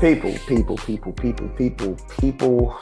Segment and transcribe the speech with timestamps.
[0.00, 2.76] People, people, people, people, people, people.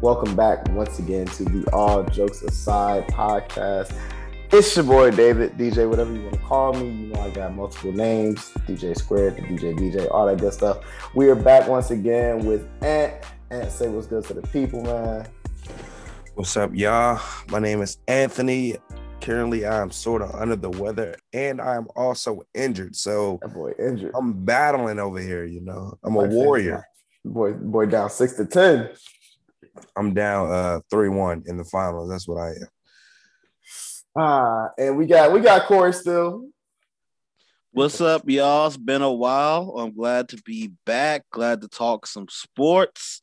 [0.00, 3.96] Welcome back once again to the All Jokes Aside podcast.
[4.50, 6.88] It's your boy David, DJ, whatever you want to call me.
[6.88, 10.80] You know I got multiple names, DJ Squared, the DJ BJ, all that good stuff.
[11.14, 13.14] We are back once again with Ant.
[13.50, 15.26] Ant, say what's good to the people, man.
[16.34, 17.20] What's up, y'all?
[17.48, 18.76] My name is Anthony.
[19.28, 22.96] Currently, I'm sort of under the weather, and I'm also injured.
[22.96, 24.12] So, that boy injured.
[24.16, 25.44] I'm battling over here.
[25.44, 26.82] You know, I'm a warrior.
[27.26, 28.88] Boy, boy, down six to ten.
[29.94, 32.08] I'm down uh three one in the finals.
[32.08, 32.68] That's what I am.
[34.16, 36.48] Ah, and we got we got Corey still.
[37.72, 38.68] What's up, y'all?
[38.68, 39.74] It's been a while.
[39.76, 41.26] I'm glad to be back.
[41.30, 43.20] Glad to talk some sports.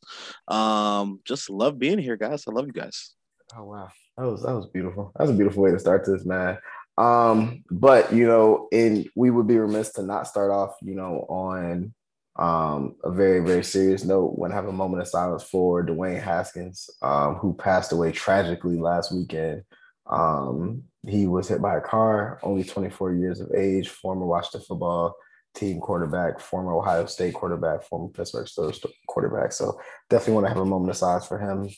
[0.48, 2.44] Um, just love being here, guys.
[2.48, 3.16] I love you guys.
[3.57, 5.12] Oh wow, that was that was beautiful.
[5.16, 6.58] That was a beautiful way to start this, man.
[6.98, 11.26] Um, but you know, and we would be remiss to not start off, you know,
[11.30, 11.94] on
[12.38, 16.22] um a very very serious note when I have a moment of silence for Dwayne
[16.22, 19.63] Haskins, um, who passed away tragically last weekend.
[20.07, 25.16] Um, he was hit by a car, only 24 years of age, former Washington football
[25.55, 29.52] team quarterback, former Ohio State quarterback, former Pittsburgh Steelers quarterback.
[29.52, 29.79] So
[30.10, 31.70] definitely want to have a moment of silence for him.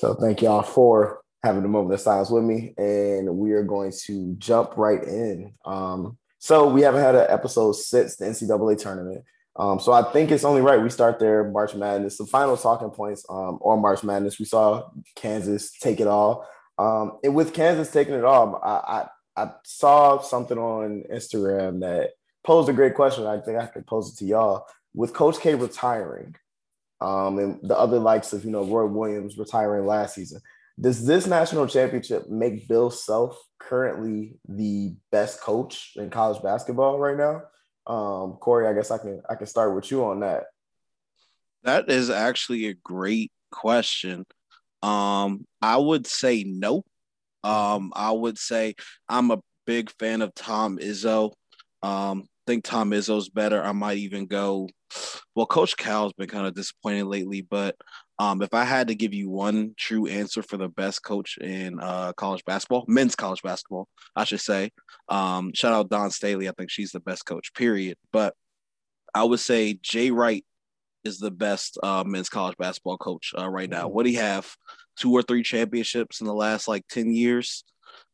[0.00, 3.92] So thank y'all for having a moment of silence with me, and we are going
[4.06, 5.52] to jump right in.
[5.66, 9.26] Um, so we haven't had an episode since the NCAA tournament.
[9.56, 11.50] Um, so I think it's only right we start there.
[11.50, 14.38] March Madness, the final talking points um, on March Madness.
[14.38, 19.04] We saw Kansas take it all, um, and with Kansas taking it all, I,
[19.36, 22.12] I, I saw something on Instagram that
[22.42, 23.26] posed a great question.
[23.26, 24.64] I think I could pose it to y'all.
[24.94, 26.36] With Coach K retiring,
[27.00, 30.40] um, and the other likes of you know Roy Williams retiring last season,
[30.80, 37.16] does this national championship make Bill Self currently the best coach in college basketball right
[37.16, 37.42] now?
[37.86, 40.44] Um, Corey, I guess I can I can start with you on that.
[41.62, 44.24] That is actually a great question.
[44.82, 46.84] Um, I would say no.
[47.42, 48.74] Um, I would say
[49.08, 51.32] I'm a big fan of Tom Izzo.
[51.82, 53.62] Um, think Tom Izzo's better.
[53.62, 54.68] I might even go.
[55.34, 57.76] Well, Coach Cal's been kind of disappointed lately, but
[58.18, 61.78] um, if I had to give you one true answer for the best coach in
[61.80, 64.70] uh, college basketball, men's college basketball, I should say,
[65.08, 66.48] um, shout out Dawn Staley.
[66.48, 67.96] I think she's the best coach, period.
[68.12, 68.34] But
[69.14, 70.44] I would say Jay Wright
[71.04, 73.88] is the best uh, men's college basketball coach uh, right now.
[73.88, 74.54] What do he have?
[74.98, 77.64] Two or three championships in the last like 10 years.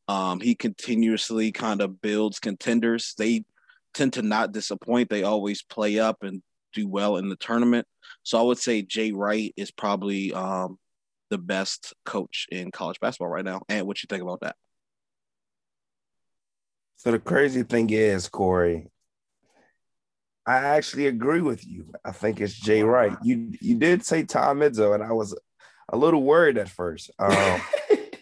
[0.09, 3.15] Um, he continuously kind of builds contenders.
[3.19, 3.45] They
[3.93, 5.11] tend to not disappoint.
[5.11, 7.87] They always play up and do well in the tournament.
[8.23, 10.79] So I would say Jay Wright is probably um,
[11.31, 13.63] the best coach in college basketball right now.
[13.69, 14.57] And what you think about that?
[16.97, 18.89] So the crazy thing is, Corey,
[20.47, 21.93] I actually agree with you.
[22.05, 23.17] I think it's Jay Wright.
[23.23, 25.37] You you did say Tom Izzo, and I was
[25.89, 27.11] a little worried at first.
[27.19, 27.61] Um,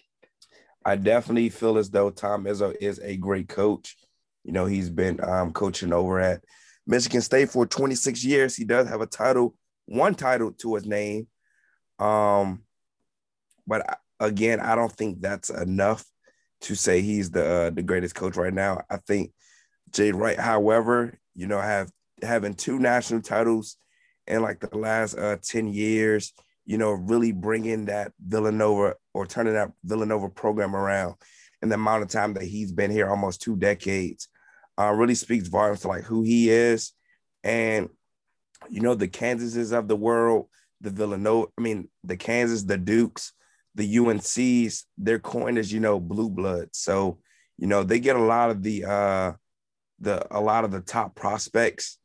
[0.85, 3.97] I definitely feel as though Tom Izzo is a great coach.
[4.43, 6.45] You know, he's been um, coaching over at
[6.87, 8.57] Michigan State for 26 years.
[8.57, 9.55] He does have a title,
[9.87, 11.27] one title to his name.
[11.99, 12.63] Um,
[13.67, 16.05] but again, I don't think that's enough
[16.63, 18.83] to say he's the uh, the greatest coach right now.
[18.91, 19.33] I think
[19.91, 21.91] Jay Wright, however, you know, have
[22.23, 23.77] having two national titles
[24.27, 26.33] in like the last uh, 10 years,
[26.65, 31.17] you know, really bringing that Villanova or turning that Villanova program around
[31.63, 34.29] in the amount of time that he's been here, almost two decades
[34.79, 36.93] uh, really speaks volumes to like who he is.
[37.43, 37.89] And,
[38.69, 40.47] you know, the Kansases of the world,
[40.81, 43.33] the Villanova, I mean, the Kansas, the Dukes,
[43.75, 46.69] the UNCs, they're coined as, you know, blue blood.
[46.73, 47.19] So,
[47.59, 49.33] you know, they get a lot of the, uh,
[50.01, 51.99] the, a lot of the top prospects.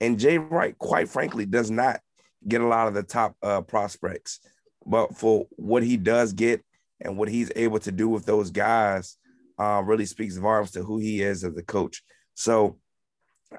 [0.00, 2.00] And Jay Wright, quite frankly, does not
[2.46, 4.40] get a lot of the top uh, prospects.
[4.86, 6.64] But for what he does get
[7.00, 9.16] and what he's able to do with those guys,
[9.60, 12.02] uh, really speaks volumes to who he is as a coach.
[12.34, 12.78] So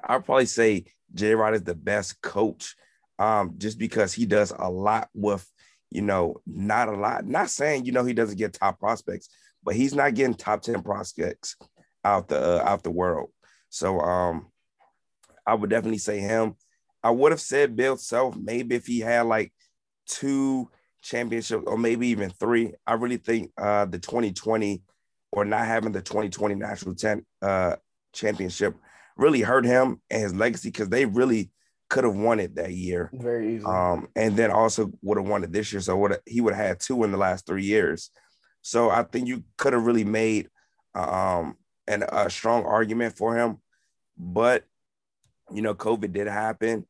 [0.04, 2.74] I'd probably say Jay Wright is the best coach
[3.20, 5.48] um, just because he does a lot with,
[5.90, 7.24] you know, not a lot.
[7.24, 9.28] Not saying, you know, he doesn't get top prospects,
[9.62, 11.56] but he's not getting top 10 prospects
[12.04, 13.30] out the uh, out the world.
[13.68, 14.50] So um,
[15.46, 16.56] I would definitely say him.
[17.04, 19.52] I would have said Bill Self maybe if he had like
[20.08, 20.68] two
[21.00, 22.74] championships or maybe even three.
[22.86, 24.82] I really think uh, the 2020
[25.32, 27.76] or not having the 2020 national ten, uh,
[28.12, 28.76] championship
[29.16, 31.50] really hurt him and his legacy because they really
[31.88, 33.10] could have won it that year.
[33.12, 33.64] Very easy.
[33.64, 35.80] Um, and then also would have won it this year.
[35.80, 38.10] So would he would have had two in the last three years.
[38.62, 40.48] So I think you could have really made
[40.94, 41.56] um,
[41.86, 43.58] and a strong argument for him.
[44.16, 44.64] But
[45.52, 46.86] you know, COVID did happen.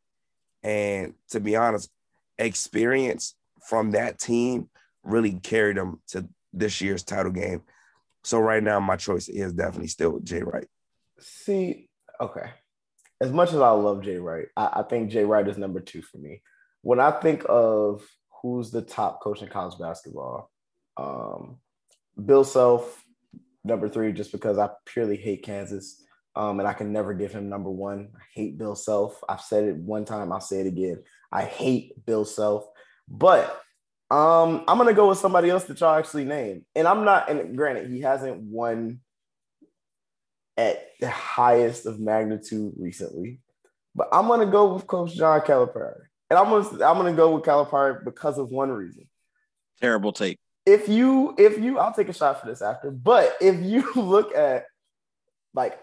[0.63, 1.91] And to be honest,
[2.39, 3.35] experience
[3.69, 4.69] from that team
[5.03, 7.63] really carried them to this year's title game.
[8.25, 10.67] So right now, my choice is definitely still Jay Wright.
[11.19, 11.89] See,
[12.21, 12.51] okay.
[13.21, 16.03] As much as I love Jay Wright, I, I think Jay Wright is number two
[16.03, 16.43] for me.
[16.83, 18.05] When I think of
[18.41, 20.51] who's the top coach in college basketball,
[20.97, 21.59] um,
[22.25, 23.05] Bill Self,
[23.65, 26.05] number three, just because I purely hate Kansas.
[26.35, 28.09] Um, and I can never give him number one.
[28.17, 29.23] I hate Bill Self.
[29.29, 31.03] I've said it one time, I'll say it again.
[31.31, 32.65] I hate Bill Self.
[33.09, 33.61] But
[34.13, 36.67] um, I'm gonna go with somebody else that y'all actually name.
[36.75, 39.01] And I'm not, and granted, he hasn't won
[40.59, 43.41] at the highest of magnitude recently,
[43.95, 46.03] but I'm gonna go with Coach John Calipari.
[46.29, 49.09] And I'm gonna I'm gonna go with Calipari because of one reason.
[49.81, 50.39] Terrible take.
[50.67, 54.35] If you if you I'll take a shot for this after, but if you look
[54.35, 54.67] at
[55.55, 55.79] like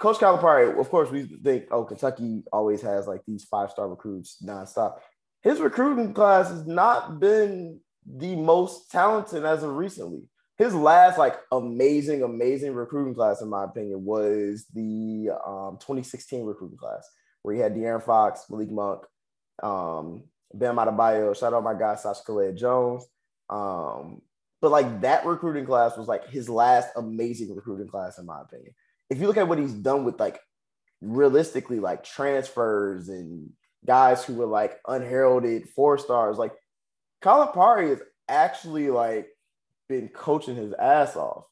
[0.00, 4.38] Coach Calipari, of course, we think, oh, Kentucky always has like these five star recruits
[4.42, 4.96] nonstop.
[5.42, 10.22] His recruiting class has not been the most talented as of recently.
[10.58, 16.76] His last like amazing, amazing recruiting class, in my opinion, was the um, 2016 recruiting
[16.76, 17.08] class
[17.42, 19.02] where he had De'Aaron Fox, Malik Monk,
[19.62, 21.34] um, Bam Adebayo.
[21.34, 23.06] Shout out my guy Sacha Killeya Jones.
[23.48, 24.20] Um,
[24.60, 28.74] but like that recruiting class was like his last amazing recruiting class, in my opinion
[29.10, 30.40] if you look at what he's done with like
[31.02, 33.50] realistically like transfers and
[33.84, 36.52] guys who were like unheralded four stars, like
[37.22, 39.28] Calipari has actually like
[39.88, 41.44] been coaching his ass off.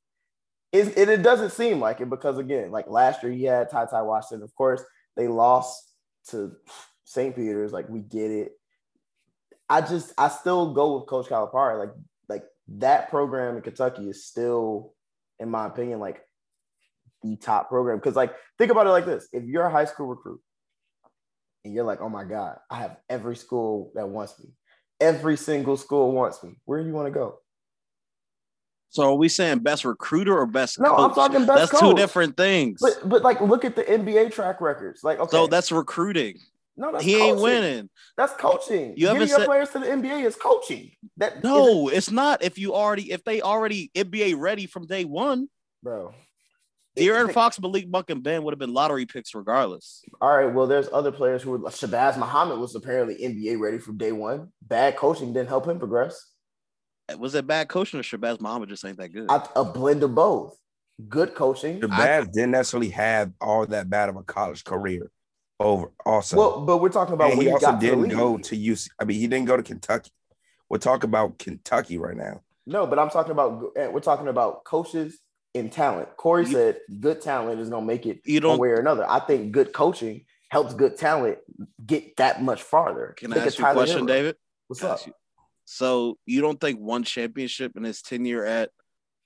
[0.72, 3.86] It, it, it doesn't seem like it because again, like last year he had Ty
[3.86, 4.42] Ty Washington.
[4.42, 4.82] Of course,
[5.16, 5.82] they lost
[6.30, 6.52] to
[7.04, 7.34] St.
[7.34, 7.72] Peter's.
[7.72, 8.52] Like we get it.
[9.69, 11.78] I just I still go with Coach Calipari.
[11.78, 11.94] Like
[12.28, 12.44] like
[12.78, 14.92] that program in Kentucky is still,
[15.38, 16.22] in my opinion, like
[17.22, 17.98] the top program.
[17.98, 20.40] Because like think about it like this: if you're a high school recruit
[21.68, 24.46] and you're like, oh my God, I have every school that wants me.
[25.00, 26.58] Every single school wants me.
[26.64, 27.38] Where do you want to go?
[28.90, 30.80] So are we saying best recruiter or best?
[30.80, 30.98] No, coach?
[31.10, 31.58] I'm talking best.
[31.58, 31.80] That's coach.
[31.80, 32.80] two different things.
[32.80, 35.04] But but like look at the NBA track records.
[35.04, 36.38] Like okay, so that's recruiting.
[36.76, 37.26] No, that's he coaching.
[37.28, 37.90] ain't winning.
[38.16, 38.94] That's coaching.
[38.96, 40.92] You Getting your said- players to the NBA is coaching.
[41.18, 42.42] That No, it's not.
[42.42, 45.48] If you already, if they already NBA ready from day one,
[45.82, 46.14] bro.
[46.98, 50.02] De'Aaron Fox, Malik Monk, and Ben would have been lottery picks regardless.
[50.20, 50.52] All right.
[50.52, 51.58] Well, there's other players who were.
[51.58, 54.52] Shabazz Muhammad was apparently NBA ready from day one.
[54.62, 56.32] Bad coaching didn't help him progress.
[57.18, 59.26] Was it bad coaching or Shabazz Muhammad just ain't that good?
[59.30, 60.56] I, a blend of both.
[61.08, 61.80] Good coaching.
[61.80, 65.10] Shabazz didn't necessarily have all that bad of a college career
[65.60, 66.36] over also.
[66.36, 68.12] Well, but we're talking about and when he he also got didn't league.
[68.12, 68.88] go to UC.
[69.00, 70.10] I mean, he didn't go to Kentucky.
[70.68, 72.42] We're talking about Kentucky right now.
[72.66, 75.18] No, but I'm talking about eh, we're talking about coaches
[75.54, 76.08] and talent.
[76.16, 78.58] Corey You- said good talent is gonna make it You one don't.
[78.58, 79.08] way or another.
[79.08, 81.38] I think good coaching helps good talent
[81.84, 83.14] get that much farther.
[83.16, 84.06] Can I ask you a question.
[84.06, 84.36] David?
[84.66, 85.06] What's up?
[85.06, 85.12] you-
[85.64, 88.70] So you don't think one championship in his tenure at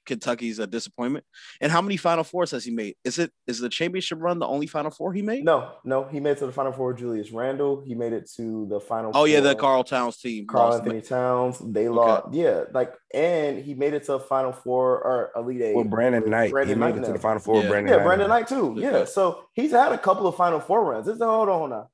[0.05, 1.25] Kentucky is a uh, disappointment?
[1.61, 2.97] And how many Final Fours has he made?
[3.05, 5.45] Is it is the championship run the only Final Four he made?
[5.45, 6.93] No, no, he made it to the final four.
[6.95, 7.83] Julius Randle.
[7.87, 9.13] He made it to the final.
[9.15, 9.61] Oh yeah, the four.
[9.61, 10.47] Carl Towns team.
[10.47, 10.83] Carl lost.
[10.83, 11.59] Anthony Towns.
[11.65, 12.33] They lost.
[12.35, 15.75] Yeah, like and he made it to final four or elite eight.
[15.75, 17.13] Well, Brandon Knight, Brandon he made it Knight to now.
[17.15, 17.63] the Final Four.
[17.63, 17.69] Yeah.
[17.69, 18.05] Brandon Yeah, Knight.
[18.07, 18.75] Brandon Knight too.
[18.79, 18.91] Yeah.
[18.99, 21.09] Yeah, so he's had a couple of final four runs.
[21.09, 21.89] It's hold on now.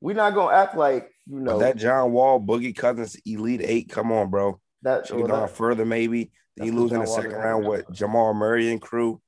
[0.00, 3.90] We're not gonna act like you But know that John Wall, Boogie Cousins, Elite Eight.
[3.90, 4.60] Come on, bro.
[4.82, 5.06] that.
[5.06, 6.32] Should have well, gone that- further, maybe.
[6.60, 9.20] Then you That's lose in the second round with Jamal Murray and crew.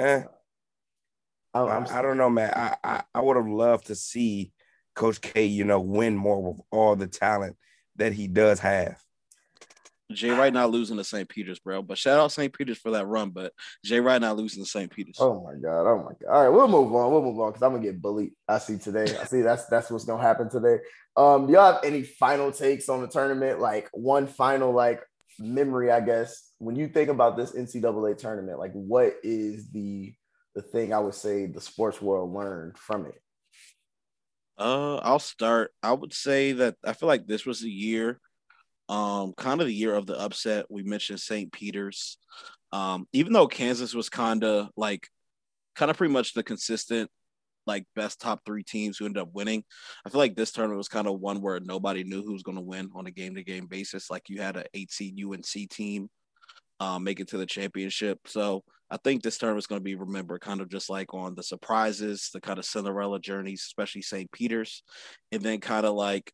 [0.00, 0.22] Eh,
[1.54, 2.52] I'm- I, I'm- don't know, man.
[2.54, 4.52] I I, I would have loved to see
[4.96, 7.56] Coach K, you know, win more with all the talent
[7.96, 9.00] that he does have.
[10.10, 11.26] Jay Wright not losing to St.
[11.26, 11.80] Peter's, bro.
[11.80, 12.52] But shout out St.
[12.52, 13.30] Peter's for that run.
[13.30, 13.52] But
[13.84, 14.90] Jay Wright not losing to St.
[14.90, 15.16] Peter's.
[15.20, 15.86] Oh my god!
[15.86, 16.30] Oh my god!
[16.30, 17.12] All right, we'll move on.
[17.12, 18.32] We'll move on because I'm gonna get bullied.
[18.48, 19.04] I see today.
[19.16, 20.78] I see that's that's what's gonna happen today.
[21.16, 23.60] Um, do y'all have any final takes on the tournament?
[23.60, 25.00] Like one final like
[25.38, 26.50] memory, I guess.
[26.58, 30.14] When you think about this NCAA tournament, like what is the
[30.54, 33.20] the thing I would say the sports world learned from it?
[34.58, 35.72] Uh, I'll start.
[35.82, 38.20] I would say that I feel like this was the year,
[38.88, 40.66] um, kind of the year of the upset.
[40.70, 41.50] We mentioned St.
[41.52, 42.18] Peter's.
[42.70, 45.08] Um, even though Kansas was kind of like,
[45.74, 47.10] kind of pretty much the consistent,
[47.66, 49.64] like best top three teams who ended up winning.
[50.04, 52.58] I feel like this tournament was kind of one where nobody knew who was going
[52.58, 54.10] to win on a game to game basis.
[54.10, 56.08] Like you had an eight seed UNC team,
[56.80, 58.18] um, make it to the championship.
[58.26, 61.34] So I think this tournament is going to be remembered kind of just like on
[61.34, 64.30] the surprises, the kind of Cinderella journeys, especially St.
[64.32, 64.82] Peter's,
[65.30, 66.32] and then kind of like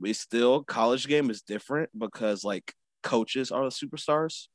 [0.00, 4.46] we still college game is different because like coaches are the superstars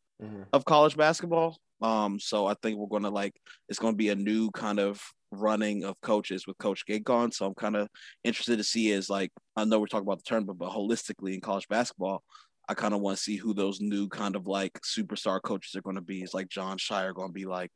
[0.52, 1.58] of college basketball.
[1.82, 3.34] Um, so I think we're gonna like
[3.70, 7.32] it's gonna be a new kind of running of coaches with Coach Gate gone.
[7.32, 7.90] So I'm kind of
[8.24, 11.42] interested to see is like I know we're talking about the tournament, but holistically in
[11.42, 12.24] college basketball,
[12.70, 15.82] I kind of want to see who those new kind of like superstar coaches are
[15.82, 16.22] going to be.
[16.22, 17.72] Is like Jon Scheyer going to be like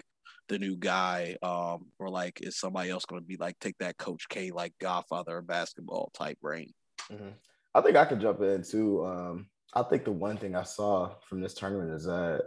[0.50, 3.98] the new guy, um, or like is somebody else going to be like take that
[3.98, 6.74] Coach K like Godfather of basketball type reign?
[7.12, 7.30] Mm-hmm.
[7.74, 9.06] I think I could jump in too.
[9.06, 12.44] Um, I think the one thing I saw from this tournament is that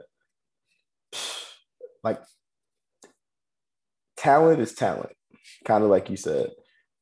[2.04, 2.20] like
[4.24, 5.12] talent is talent,
[5.64, 6.50] kind of like you said.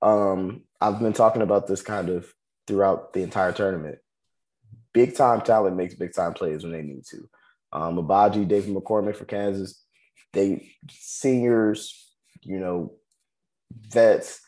[0.02, 2.32] Um, I've been talking about this kind of
[2.66, 3.98] throughout the entire tournament
[4.92, 7.28] big time talent makes big time plays when they need to.
[7.72, 9.82] Um, Agbaji, David McCormack for Kansas,
[10.32, 12.94] they seniors, you know,
[13.88, 14.40] vets,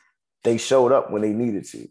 [0.43, 1.89] they showed up when they needed to.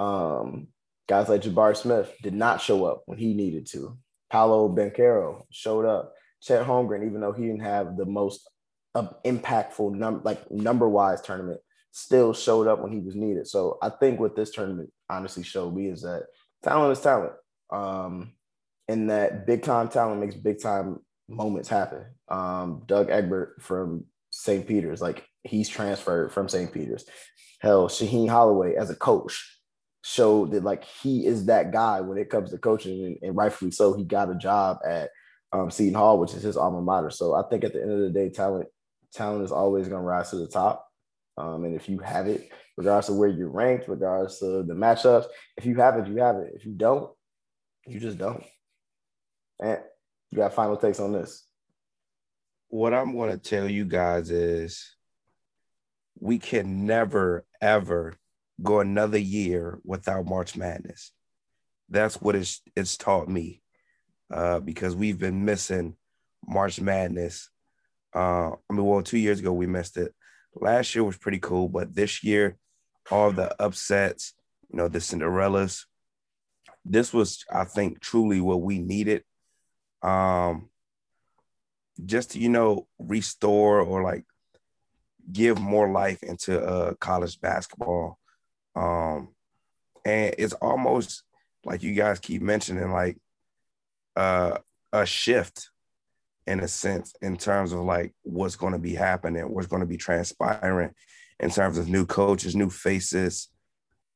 [0.00, 0.68] Um,
[1.08, 3.98] guys like Jabari Smith did not show up when he needed to.
[4.30, 6.12] Paolo Banchero showed up.
[6.42, 8.48] Chet Holmgren, even though he didn't have the most
[8.96, 11.60] uh, impactful number, like number wise tournament,
[11.92, 13.46] still showed up when he was needed.
[13.46, 16.24] So I think what this tournament honestly showed me is that
[16.62, 17.32] talent is talent
[17.70, 18.32] um,
[18.88, 22.04] in that big time talent makes big time moments happen.
[22.28, 24.66] Um, Doug Edert from St.
[24.66, 26.72] Peter's, like he's transferred from St.
[26.72, 27.04] Peter's.
[27.60, 29.60] Hell, Shaheen Holloway as a coach
[30.02, 33.70] showed that like he is that guy when it comes to coaching, and, and rightfully
[33.70, 33.94] so.
[33.94, 35.10] He got a job at
[35.52, 37.10] um, Seton Hall, which is his alma mater.
[37.10, 38.68] So I think at the end of the day, talent
[39.12, 40.86] talent is always going to rise to the top.
[41.38, 45.26] Um, and if you have it, regardless of where you're ranked, regardless of the matchups,
[45.56, 46.52] if you have it, you have it.
[46.54, 47.10] If you don't,
[47.86, 48.44] you just don't.
[49.60, 49.78] And
[50.30, 51.46] you got final takes on this.
[52.68, 54.96] What I'm going to tell you guys is
[56.18, 58.14] we can never, ever
[58.62, 61.12] go another year without March Madness.
[61.88, 63.62] That's what it's, it's taught me
[64.32, 65.96] uh, because we've been missing
[66.46, 67.50] March Madness.
[68.16, 70.14] Uh, I mean, well, two years ago we missed it.
[70.54, 72.56] Last year was pretty cool, but this year,
[73.10, 74.32] all the upsets,
[74.70, 75.84] you know, the Cinderellas,
[76.82, 79.22] this was, I think, truly what we needed.
[80.02, 80.70] Um,
[82.04, 84.24] just to, you know, restore or like
[85.30, 88.18] give more life into uh college basketball.
[88.74, 89.34] Um,
[90.04, 91.22] and it's almost
[91.64, 93.18] like you guys keep mentioning, like
[94.14, 94.58] uh
[94.92, 95.70] a shift
[96.46, 99.86] in a sense in terms of like what's going to be happening, what's going to
[99.86, 100.92] be transpiring
[101.40, 103.48] in terms of new coaches, new faces,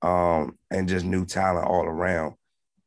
[0.03, 2.35] um, and just new talent all around.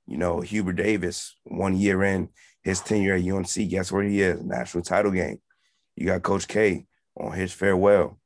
[0.07, 2.29] You know, Hubert Davis, one year in
[2.63, 4.41] his tenure at UNC, guess where he is?
[4.43, 5.39] National title game.
[5.95, 6.85] You got Coach K
[7.17, 8.19] on his farewell.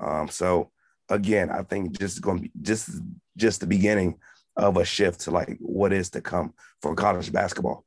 [0.00, 0.70] Um, so
[1.08, 2.90] again, I think just going to be just
[3.36, 4.18] just the beginning
[4.56, 6.52] of a shift to like what is to come
[6.82, 7.84] for college basketball.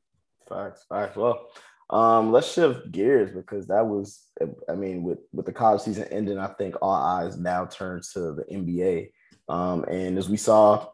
[0.47, 1.15] Facts, facts.
[1.15, 1.47] Well,
[1.91, 4.25] um, let's shift gears because that was,
[4.69, 8.33] I mean, with with the college season ending, I think all eyes now turn to
[8.33, 9.11] the NBA.
[9.49, 10.87] Um, and as we saw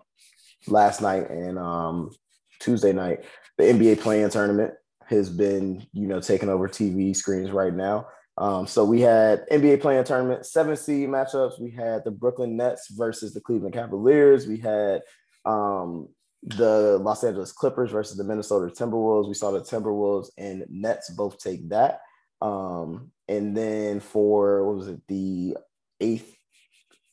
[0.67, 2.11] last night and um,
[2.59, 3.25] Tuesday night,
[3.57, 4.73] the NBA play-in tournament
[5.05, 8.07] has been, you know, taking over TV screens right now.
[8.39, 11.59] Um, so we had NBA play-in tournament, seven seed matchups.
[11.59, 14.47] We had the Brooklyn Nets versus the Cleveland Cavaliers.
[14.47, 15.01] We had
[15.45, 16.09] um,
[16.43, 19.27] the Los Angeles Clippers versus the Minnesota Timberwolves.
[19.27, 22.01] We saw the Timberwolves and Nets both take that.
[22.41, 25.57] Um, and then for what was it, the
[25.99, 26.35] eighth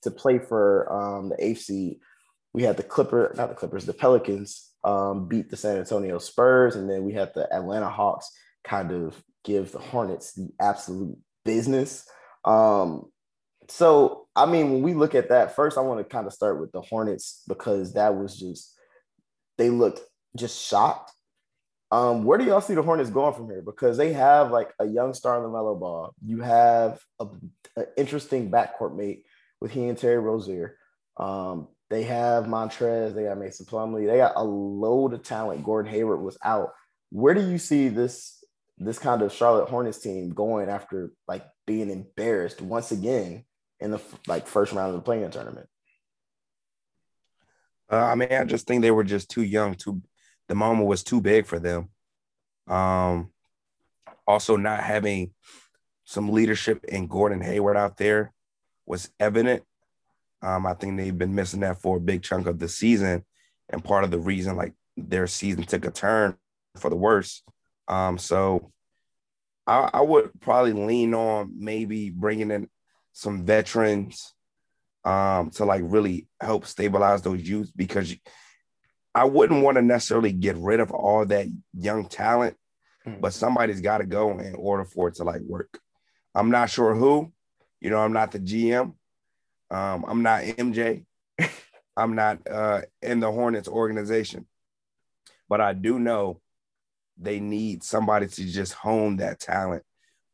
[0.02, 1.98] to play for um, the eighth seed,
[2.52, 6.76] we had the Clipper, not the Clippers, the Pelicans um, beat the San Antonio Spurs,
[6.76, 8.30] and then we had the Atlanta Hawks
[8.62, 12.06] kind of give the Hornets the absolute business.
[12.44, 13.06] Um,
[13.68, 16.60] so, I mean, when we look at that, first, I want to kind of start
[16.60, 18.73] with the Hornets because that was just
[19.58, 20.00] they looked
[20.36, 21.12] just shocked.
[21.90, 23.62] Um, where do y'all see the Hornets going from here?
[23.62, 26.12] Because they have like a young star in LaMelo Ball.
[26.24, 29.24] You have an interesting backcourt mate
[29.60, 30.76] with he and Terry Rozier.
[31.16, 35.64] Um, they have Montrez, they got Mason Plumlee, they got a load of talent.
[35.64, 36.72] Gordon Hayward was out.
[37.10, 38.42] Where do you see this
[38.78, 43.44] this kind of Charlotte Hornets team going after like being embarrassed once again
[43.78, 45.68] in the like first round of the play-in tournament?
[47.90, 49.74] Uh, I mean, I just think they were just too young.
[49.74, 50.02] Too,
[50.48, 51.88] the moment was too big for them.
[52.66, 53.30] Um,
[54.26, 55.32] also, not having
[56.04, 58.32] some leadership in Gordon Hayward out there
[58.86, 59.62] was evident.
[60.42, 63.24] Um, I think they've been missing that for a big chunk of the season,
[63.70, 66.36] and part of the reason like their season took a turn
[66.76, 67.42] for the worse.
[67.88, 68.72] Um, so
[69.66, 72.68] I, I would probably lean on maybe bringing in
[73.12, 74.34] some veterans
[75.04, 78.14] um, to like really help stabilize those youth because
[79.14, 82.56] I wouldn't want to necessarily get rid of all that young talent,
[83.06, 83.20] mm-hmm.
[83.20, 85.78] but somebody's got to go in order for it to like work.
[86.34, 87.32] I'm not sure who.
[87.80, 88.94] You know, I'm not the GM.
[89.70, 91.04] Um, I'm not MJ.
[91.96, 94.46] I'm not uh, in the Hornets organization,
[95.48, 96.40] but I do know
[97.16, 99.84] they need somebody to just hone that talent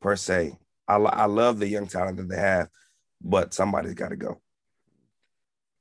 [0.01, 0.57] per se.
[0.89, 2.69] I, I love the young talent that they have,
[3.21, 4.41] but somebody's got to go.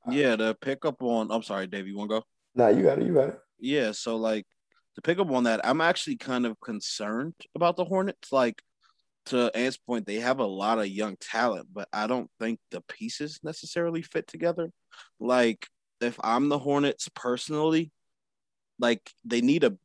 [0.08, 2.24] Yeah, to pick up on, I'm sorry, Dave, you want to go?
[2.54, 3.06] No, nah, you got it.
[3.06, 3.40] You got it.
[3.58, 4.46] Yeah, so like
[4.94, 8.32] to pick up on that, I'm actually kind of concerned about the Hornets.
[8.32, 8.62] Like
[9.26, 12.80] to Ant's point, they have a lot of young talent, but I don't think the
[12.82, 14.70] pieces necessarily fit together.
[15.18, 15.66] Like
[16.00, 17.92] if I'm the Hornets personally,
[18.78, 19.76] like they need a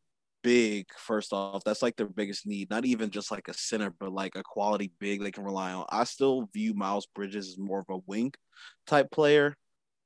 [0.45, 1.63] big first off.
[1.63, 2.69] That's like their biggest need.
[2.69, 5.85] Not even just like a center, but like a quality big they can rely on.
[5.89, 8.31] I still view Miles Bridges as more of a wing
[8.85, 9.57] type player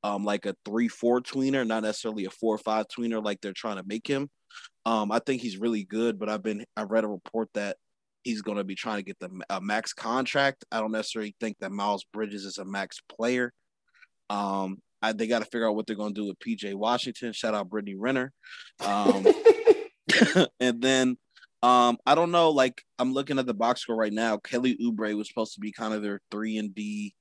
[0.04, 3.78] um, like a three four tweener, not necessarily a four five tweener like they're trying
[3.78, 4.30] to make him.
[4.86, 7.78] Um, I think he's really good, but I've been I read a report that
[8.24, 9.30] he's going to be trying to get the
[9.62, 10.66] max contract.
[10.72, 13.54] I don't necessarily think that Miles Bridges is a max player.
[14.30, 17.32] Um, I, they got to figure out what they're going to do with PJ Washington.
[17.32, 18.34] Shout out Brittany Renner.
[18.86, 19.26] Um,
[20.60, 21.18] and then
[21.62, 22.52] um, I don't know.
[22.52, 24.38] Like I'm looking at the box score right now.
[24.38, 27.14] Kelly Oubre was supposed to be kind of their three and D,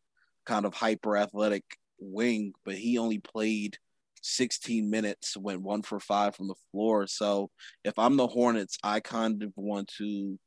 [0.46, 1.64] kind of hyper athletic
[2.00, 3.78] wing, but he only played
[4.22, 7.06] 16 minutes, went one for five from the floor.
[7.06, 7.50] So
[7.84, 10.38] if I'm the Hornets, I kind of want to,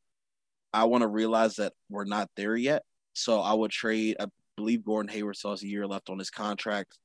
[0.73, 2.83] I want to realize that we're not there yet.
[3.13, 6.29] So I would trade, I believe Gordon Hayward still has a year left on his
[6.29, 6.97] contract.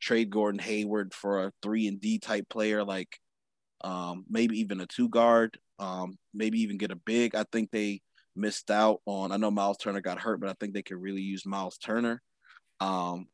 [0.00, 3.18] Trade Gordon Hayward for a three and D type player, like
[3.82, 7.34] um, maybe even a two guard, um, maybe even get a big.
[7.34, 8.00] I think they
[8.36, 9.32] missed out on.
[9.32, 12.22] I know Miles Turner got hurt, but I think they could really use Miles Turner.
[12.80, 13.26] Um,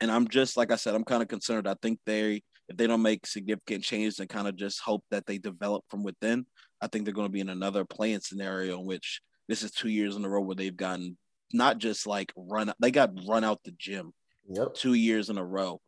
[0.00, 1.68] and I'm just like I said, I'm kind of concerned.
[1.68, 5.26] I think they if they don't make significant changes and kind of just hope that
[5.26, 6.44] they develop from within,
[6.80, 9.88] I think they're going to be in another play-in scenario in which this is two
[9.88, 11.16] years in a row where they've gotten
[11.52, 14.12] not just like run they got run out the gym
[14.48, 14.74] yep.
[14.74, 15.80] two years in a row.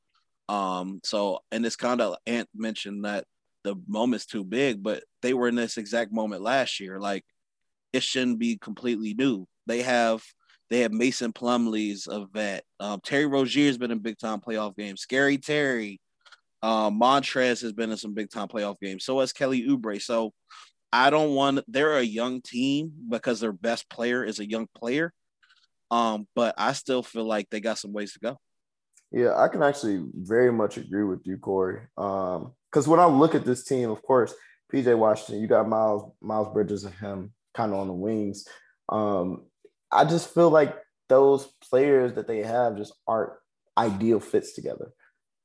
[0.48, 3.24] Um, so and it's kind of Ant mentioned that
[3.62, 6.98] the moment's too big, but they were in this exact moment last year.
[6.98, 7.24] Like
[7.92, 9.46] it shouldn't be completely new.
[9.66, 10.22] They have
[10.70, 12.64] they have Mason Plumlee's a vet.
[12.78, 15.00] Um, Terry Rozier's been in big time playoff games.
[15.00, 16.00] Scary Terry,
[16.62, 19.04] um, Montrez has been in some big time playoff games.
[19.04, 20.00] So has Kelly Oubre.
[20.00, 20.32] So
[20.92, 21.64] I don't want.
[21.66, 25.12] They're a young team because their best player is a young player.
[25.90, 28.38] Um, but I still feel like they got some ways to go.
[29.10, 31.80] Yeah, I can actually very much agree with you, Corey.
[31.98, 34.32] Um, because when I look at this team, of course,
[34.72, 38.46] PJ Washington, you got Miles Miles Bridges and him kind of on the wings.
[38.88, 39.46] Um,
[39.92, 40.76] I just feel like
[41.08, 43.32] those players that they have just aren't
[43.76, 44.92] ideal fits together.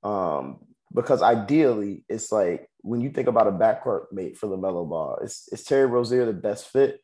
[0.03, 0.60] Um,
[0.93, 5.17] because ideally, it's like when you think about a backcourt mate for the LaMelo Ball,
[5.23, 7.01] is, is Terry Rozier the best fit?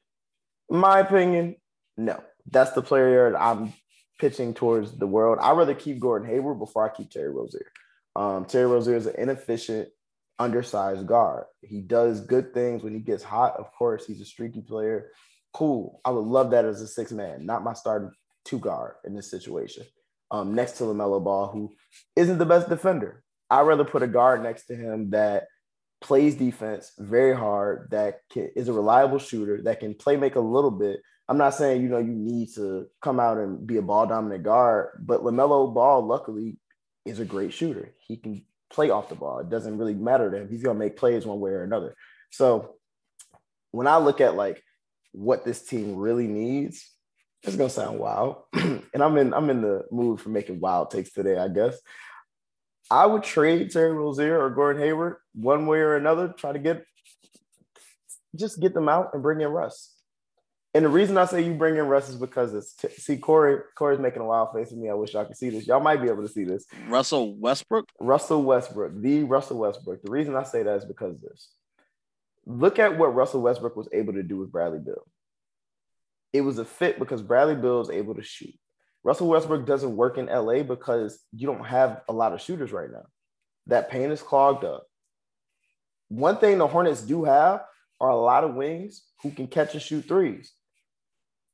[0.69, 1.55] In my opinion,
[1.97, 2.21] no.
[2.49, 3.73] That's the player I'm
[4.19, 5.39] pitching towards the world.
[5.41, 7.71] I'd rather keep Gordon Hayward before I keep Terry Rozier.
[8.15, 9.89] Um, Terry Rozier is an inefficient,
[10.39, 11.45] undersized guard.
[11.61, 13.57] He does good things when he gets hot.
[13.57, 15.11] Of course, he's a streaky player.
[15.53, 15.99] Cool.
[16.05, 18.11] I would love that as a six man, not my starting
[18.45, 19.85] two guard in this situation.
[20.31, 21.71] Um, next to LaMelo Ball, who
[22.15, 23.23] isn't the best defender.
[23.49, 25.47] I'd rather put a guard next to him that
[25.99, 30.39] plays defense very hard, that can, is a reliable shooter, that can play make a
[30.39, 31.01] little bit.
[31.27, 34.43] I'm not saying, you know, you need to come out and be a ball dominant
[34.43, 36.57] guard, but LaMelo Ball, luckily,
[37.05, 37.93] is a great shooter.
[37.99, 39.39] He can play off the ball.
[39.39, 40.49] It doesn't really matter to him.
[40.49, 41.95] He's going to make plays one way or another.
[42.31, 42.75] So
[43.71, 44.63] when I look at like
[45.11, 46.89] what this team really needs,
[47.43, 48.43] it's gonna sound wild.
[48.53, 51.79] and I'm in I'm in the mood for making wild takes today, I guess.
[52.89, 56.85] I would trade Terry Rozier or Gordon Hayward one way or another, try to get
[58.35, 59.95] just get them out and bring in Russ.
[60.73, 63.59] And the reason I say you bring in Russ is because it's t- see Corey.
[63.75, 64.89] Corey's making a wild face at me.
[64.89, 65.67] I wish y'all could see this.
[65.67, 66.65] Y'all might be able to see this.
[66.87, 67.89] Russell Westbrook.
[67.99, 70.01] Russell Westbrook, the Russell Westbrook.
[70.01, 71.49] The reason I say that is because this
[72.45, 75.05] look at what Russell Westbrook was able to do with Bradley Beal.
[76.33, 78.53] It was a fit because Bradley Beal is able to shoot.
[79.03, 82.91] Russell Westbrook doesn't work in LA because you don't have a lot of shooters right
[82.91, 83.05] now.
[83.67, 84.85] That paint is clogged up.
[86.09, 87.61] One thing the Hornets do have
[87.99, 90.51] are a lot of wings who can catch and shoot threes.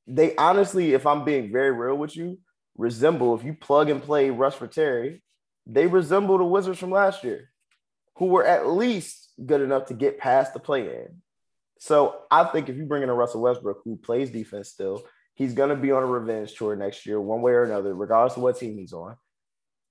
[0.08, 2.40] They honestly, if I'm being very real with you,
[2.78, 5.22] resemble if you plug and play Russ for Terry,
[5.66, 7.50] they resemble the Wizards from last year,
[8.16, 11.22] who were at least good enough to get past the play in.
[11.80, 15.04] So I think if you bring in a Russell Westbrook who plays defense still,
[15.36, 18.36] he's going to be on a revenge tour next year, one way or another, regardless
[18.38, 19.16] of what team he's on.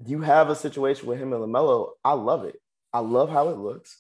[0.05, 1.91] You have a situation with him and LaMelo.
[2.05, 2.61] I love it.
[2.93, 3.97] I love how it looks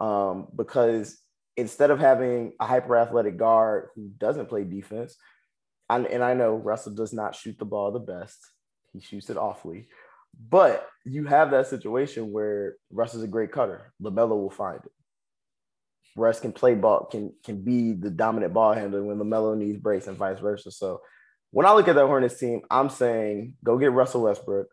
[0.00, 1.18] um, because
[1.56, 5.16] instead of having a hyper athletic guard who doesn't play defense,
[5.88, 8.38] and, and I know Russell does not shoot the ball the best.
[8.92, 9.88] He shoots it awfully.
[10.38, 13.92] But you have that situation where Russ is a great cutter.
[14.02, 14.92] LaMelo will find it.
[16.16, 20.06] Russ can play ball, can can be the dominant ball handler when LaMelo needs breaks
[20.06, 20.70] and vice versa.
[20.70, 21.00] So
[21.50, 24.68] when I look at that Hornets team, I'm saying go get Russell Westbrook.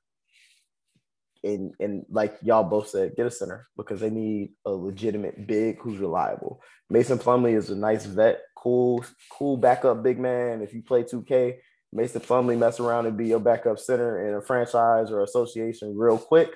[1.45, 5.77] And, and like y'all both said, get a center because they need a legitimate big
[5.79, 6.61] who's reliable.
[6.89, 10.61] Mason Plumlee is a nice vet, cool, cool backup big man.
[10.61, 11.57] If you play 2K,
[11.93, 16.17] Mason Plumlee mess around and be your backup center in a franchise or association real
[16.17, 16.51] quick,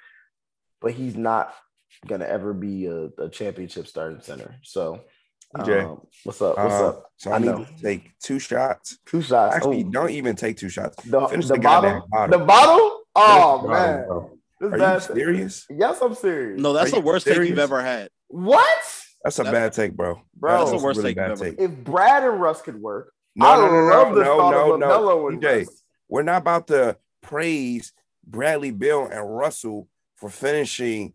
[0.82, 1.54] but he's not
[2.06, 4.56] gonna ever be a, a championship starting center.
[4.64, 5.02] So,
[5.56, 6.58] um, what's up?
[6.58, 7.06] What's uh, up?
[7.18, 7.66] So I, I need know.
[7.66, 8.98] to take two shots.
[9.06, 9.56] Two shots.
[9.56, 9.92] Actually, Ooh.
[9.92, 11.02] don't even take two shots.
[11.04, 12.08] The, Finish the, the bottle?
[12.10, 12.40] bottle.
[12.40, 13.00] The bottle?
[13.16, 14.08] Oh Finish man.
[14.08, 15.66] Bottle, Are you serious?
[15.70, 16.60] Yes, I'm serious.
[16.60, 17.42] No, that's Are the worst serious?
[17.42, 18.10] take you've ever had.
[18.28, 18.68] What?
[19.24, 20.22] That's a that's, bad take, bro.
[20.36, 21.36] Bro, that's the worst really take, ever.
[21.44, 21.60] take.
[21.60, 25.38] If Brad and Russ could work, no, I no, no, love no, no, no, no.
[25.38, 25.68] DJ,
[26.10, 27.94] we're not about to praise
[28.26, 31.14] Bradley Beal and Russell for finishing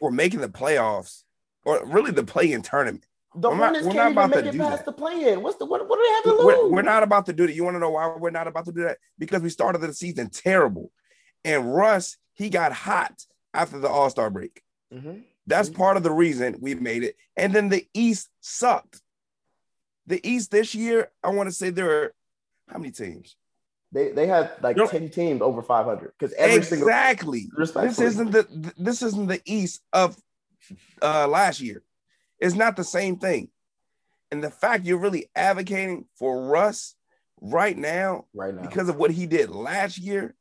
[0.00, 1.24] or making the playoffs
[1.64, 3.06] or really the play-in tournament.
[3.34, 4.84] The we're not, can't even make it past that.
[4.86, 5.40] the play-in.
[5.42, 5.88] What's the what?
[5.88, 6.44] What do they have to lose?
[6.44, 7.54] We're, we're, not about to do that.
[7.54, 8.98] You want to know why we're not about to do that?
[9.18, 10.90] Because we started the season terrible,
[11.44, 13.24] and Russ he got hot
[13.54, 14.62] after the All Star break.
[14.92, 15.20] Mm-hmm.
[15.46, 15.78] That's mm-hmm.
[15.78, 17.16] part of the reason we made it.
[17.36, 19.00] And then the East sucked.
[20.10, 22.14] The East this year, I want to say there are
[22.68, 23.36] how many teams?
[23.92, 27.42] They they had like ten teams over five hundred because every exactly.
[27.42, 30.16] Single, this isn't the this isn't the East of
[31.00, 31.82] uh last year.
[32.40, 33.50] It's not the same thing.
[34.32, 36.96] And the fact you're really advocating for Russ
[37.40, 40.34] right now, right now, because of what he did last year,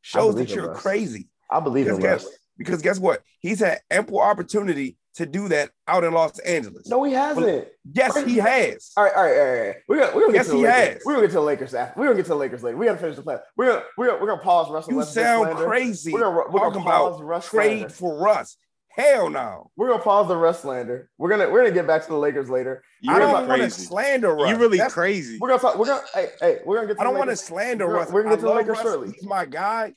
[0.00, 0.80] shows that you're Russ.
[0.80, 1.28] crazy.
[1.50, 2.24] I believe because in Russ.
[2.24, 3.22] Guess, because guess what?
[3.40, 6.86] He's had ample opportunity to do that out in Los Angeles.
[6.86, 7.66] No, he hasn't.
[7.92, 8.92] yes, he has.
[8.96, 9.76] All right, all right, all right.
[9.88, 10.92] We're gonna, we're gonna yes, get to the he Lakers.
[10.94, 11.02] has.
[11.04, 12.00] We're gonna get to the Lakers after.
[12.00, 12.76] We're gonna get to the Lakers later.
[12.76, 13.38] We gotta finish the plan.
[13.56, 14.92] We're gonna we're gonna, we're gonna pause Russell.
[14.92, 16.12] You sound crazy.
[16.12, 17.94] We're gonna, we're gonna pause Russ trade slander.
[17.94, 18.56] for Russ.
[18.90, 19.72] Hell no.
[19.76, 21.10] We're gonna pause the Russ slander.
[21.18, 22.84] We're gonna we're gonna get back to the Lakers later.
[23.00, 24.50] You I don't want to slander Russ.
[24.50, 25.38] You really That's, crazy.
[25.40, 25.78] We're gonna talk.
[25.78, 26.58] We're gonna hey hey.
[26.64, 26.94] We're gonna get.
[26.94, 28.12] To I don't want to slander we're, Russ.
[28.12, 28.82] We're gonna get to the Lakers Russ.
[28.82, 29.12] shortly.
[29.12, 29.94] He's my guy,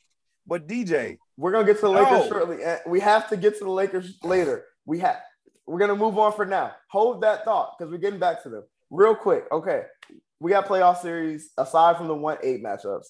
[0.48, 1.18] but DJ.
[1.38, 2.28] We're gonna get to the Lakers no.
[2.28, 2.58] shortly.
[2.88, 4.66] We have to get to the Lakers later.
[4.86, 5.17] We have
[5.67, 6.74] we're gonna move on for now.
[6.89, 9.46] Hold that thought because we're getting back to them real quick.
[9.52, 9.84] Okay,
[10.39, 13.06] we got playoff series aside from the one eight matchups.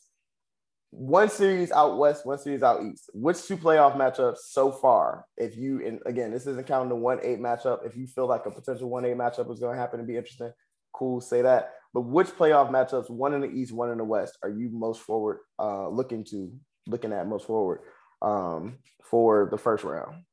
[0.93, 3.09] One series out west, one series out east.
[3.13, 5.25] Which two playoff matchups so far?
[5.37, 7.85] If you and again, this isn't counting the one eight matchup.
[7.85, 10.17] If you feel like a potential one eight matchup is going to happen and be
[10.17, 10.51] interesting,
[10.93, 11.71] cool, say that.
[11.93, 15.01] But which playoff matchups, one in the east, one in the west, are you most
[15.01, 16.51] forward uh, looking to
[16.87, 17.79] looking at most forward
[18.21, 20.23] um, for the first round?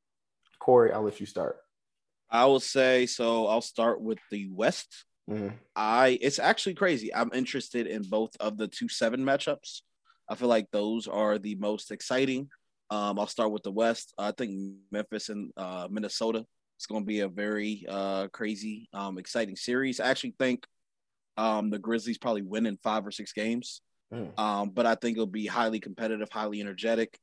[0.59, 1.57] Corey, I'll let you start.
[2.29, 3.47] I will say so.
[3.47, 5.05] I'll start with the West.
[5.29, 5.55] Mm-hmm.
[5.75, 7.13] I it's actually crazy.
[7.13, 9.81] I'm interested in both of the two seven matchups.
[10.29, 12.49] I feel like those are the most exciting.
[12.91, 14.13] Um, I'll start with the West.
[14.17, 16.45] I think Memphis and uh, Minnesota.
[16.77, 19.99] It's going to be a very uh, crazy, um, exciting series.
[19.99, 20.65] I actually think
[21.35, 23.81] um, the Grizzlies probably win in five or six games,
[24.13, 24.37] mm.
[24.39, 27.19] um, but I think it'll be highly competitive, highly energetic.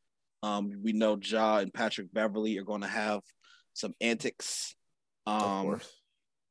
[0.46, 3.20] Um, we know Ja and Patrick Beverley are going to have
[3.72, 4.74] some antics
[5.26, 5.80] um,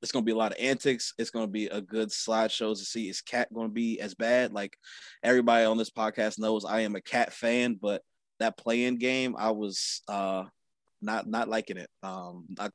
[0.01, 1.13] it's gonna be a lot of antics.
[1.17, 4.51] It's gonna be a good slideshow to see is Cat gonna be as bad?
[4.51, 4.77] Like
[5.23, 8.01] everybody on this podcast knows, I am a Cat fan, but
[8.39, 10.43] that play-in game, I was uh
[11.01, 11.89] not not liking it.
[12.03, 12.69] Um, I,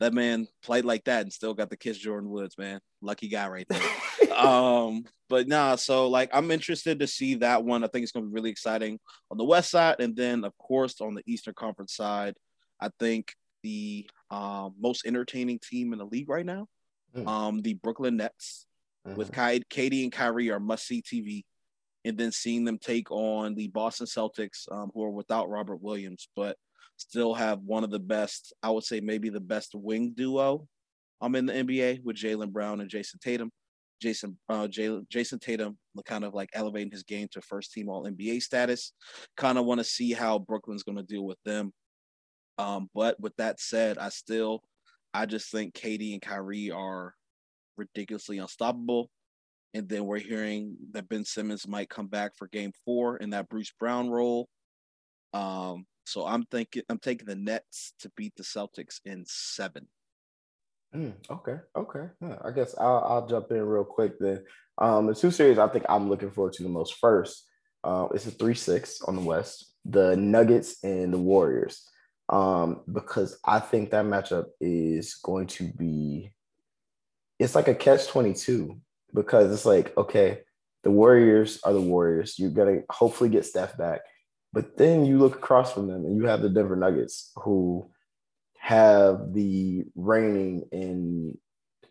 [0.00, 2.80] that man played like that and still got the kiss Jordyn Woods, man.
[3.00, 4.32] Lucky guy right there.
[4.36, 7.82] um, but nah, so like I'm interested to see that one.
[7.82, 8.98] I think it's gonna be really exciting
[9.30, 12.34] on the west side, and then of course on the Eastern Conference side,
[12.80, 13.32] I think
[13.62, 16.66] the um, most entertaining team in the league right now.
[17.16, 17.26] Mm.
[17.26, 18.66] Um, the Brooklyn Nets
[19.06, 19.16] mm-hmm.
[19.16, 21.44] with Ky- KD and Kyrie are must see TV.
[22.04, 26.28] And then seeing them take on the Boston Celtics, um, who are without Robert Williams,
[26.36, 26.56] but
[26.96, 30.66] still have one of the best, I would say maybe the best wing duo
[31.20, 33.50] um, in the NBA with Jaylen Brown and Jayson Tatum.
[34.02, 38.42] Jayson uh, Jayson Tatum kind of like elevating his game to first team All NBA
[38.42, 38.92] status.
[39.36, 41.72] Kind of want to see how Brooklyn's going to deal with them.
[42.58, 44.62] Um, but with that said, I still,
[45.14, 47.14] I just think KD and Kyrie are
[47.76, 49.10] ridiculously unstoppable.
[49.74, 53.48] And then we're hearing that Ben Simmons might come back for Game Four in that
[53.48, 54.48] Bruce Brown role.
[55.34, 59.88] Um, so I'm thinking I'm taking the Nets to beat the Celtics in seven.
[60.94, 62.08] Mm, okay, okay.
[62.20, 64.44] Yeah, I guess I'll, I'll jump in real quick then.
[64.78, 67.44] Um, the two series I think I'm looking forward to the most first.
[67.84, 69.74] Uh, it's a three six on the West.
[69.84, 71.88] The Nuggets and the Warriors
[72.28, 76.32] um, because I think that matchup is going to be
[77.38, 78.80] it's like a catch 22
[79.12, 80.40] because it's like, okay,
[80.82, 82.38] the Warriors are the Warriors.
[82.38, 84.00] You're to hopefully get Steph back.
[84.56, 87.90] But then you look across from them and you have the Denver Nuggets who
[88.58, 91.36] have the reigning in,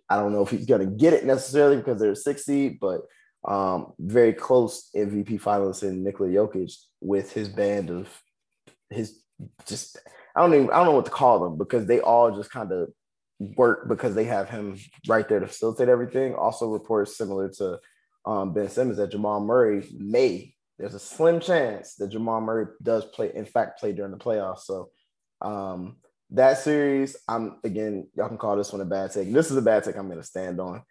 [0.10, 3.01] I don't know if he's going to get it necessarily because they're six seed, but
[3.47, 8.10] um, very close MVP finalist in Nikola Jokic with his band of
[8.89, 9.21] his
[9.67, 9.99] just
[10.36, 12.71] I don't even I don't know what to call them because they all just kind
[12.71, 12.89] of
[13.39, 16.34] work because they have him right there to facilitate everything.
[16.34, 17.80] Also reports similar to
[18.25, 23.05] um, Ben Simmons that Jamal Murray may there's a slim chance that Jamal Murray does
[23.05, 24.61] play in fact play during the playoffs.
[24.61, 24.89] So
[25.41, 25.97] um,
[26.31, 29.31] that series, I'm again, y'all can call this one a bad take.
[29.31, 30.83] This is a bad take I'm gonna stand on.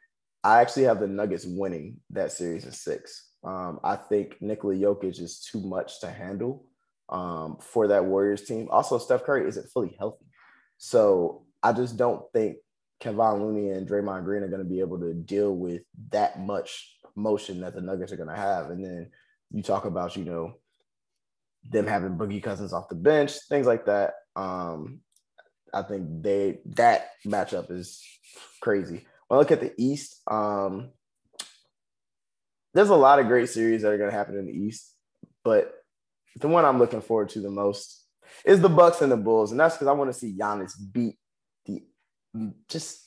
[0.42, 3.30] I actually have the Nuggets winning that series in six.
[3.42, 6.66] Um, I think Nikola Jokic is too much to handle
[7.08, 8.68] um, for that Warriors team.
[8.70, 10.26] Also, Steph Curry isn't fully healthy.
[10.78, 12.56] So I just don't think
[13.02, 16.98] Kevon Looney and Draymond Green are going to be able to deal with that much
[17.16, 18.70] motion that the Nuggets are going to have.
[18.70, 19.10] And then
[19.54, 20.54] you talk about, you know,
[21.70, 24.14] them having Boogie Cousins off the bench, things like that.
[24.34, 25.00] Um,
[25.72, 28.02] I think they that matchup is
[28.60, 29.06] crazy.
[29.28, 30.90] When I look at the East, um,
[32.74, 34.92] there's a lot of great series that are going to happen in the East,
[35.44, 35.72] but
[36.40, 38.04] the one I'm looking forward to the most
[38.44, 41.16] is the Bucks and the Bulls, and that's because I want to see Giannis beat
[41.66, 41.82] the
[42.68, 43.02] just.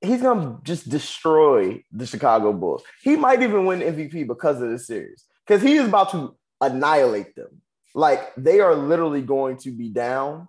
[0.00, 2.82] He's gonna just destroy the Chicago Bulls.
[3.02, 7.34] He might even win MVP because of this series, because he is about to annihilate
[7.34, 7.60] them.
[7.94, 10.48] Like they are literally going to be down,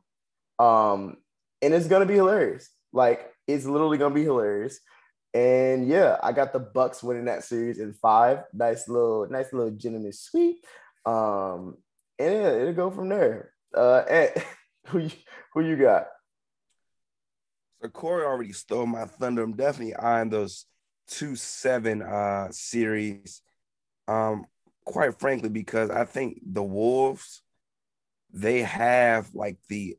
[0.58, 1.18] um,
[1.62, 2.70] and it's gonna be hilarious.
[2.92, 4.80] Like it's literally gonna be hilarious.
[5.34, 8.44] And yeah, I got the Bucks winning that series in five.
[8.54, 10.64] Nice little, nice little gentleman sweep.
[11.06, 11.76] Um,
[12.18, 13.52] and yeah, it'll go from there.
[13.76, 14.32] Uh, and
[14.88, 15.12] who you,
[15.54, 16.08] who you got?
[17.82, 19.44] So Corey already stole my thunder.
[19.44, 20.66] I'm definitely eyeing those
[21.08, 23.42] two seven uh series.
[24.08, 24.46] Um,
[24.86, 27.42] quite frankly, because I think the Wolves
[28.32, 29.98] they have like the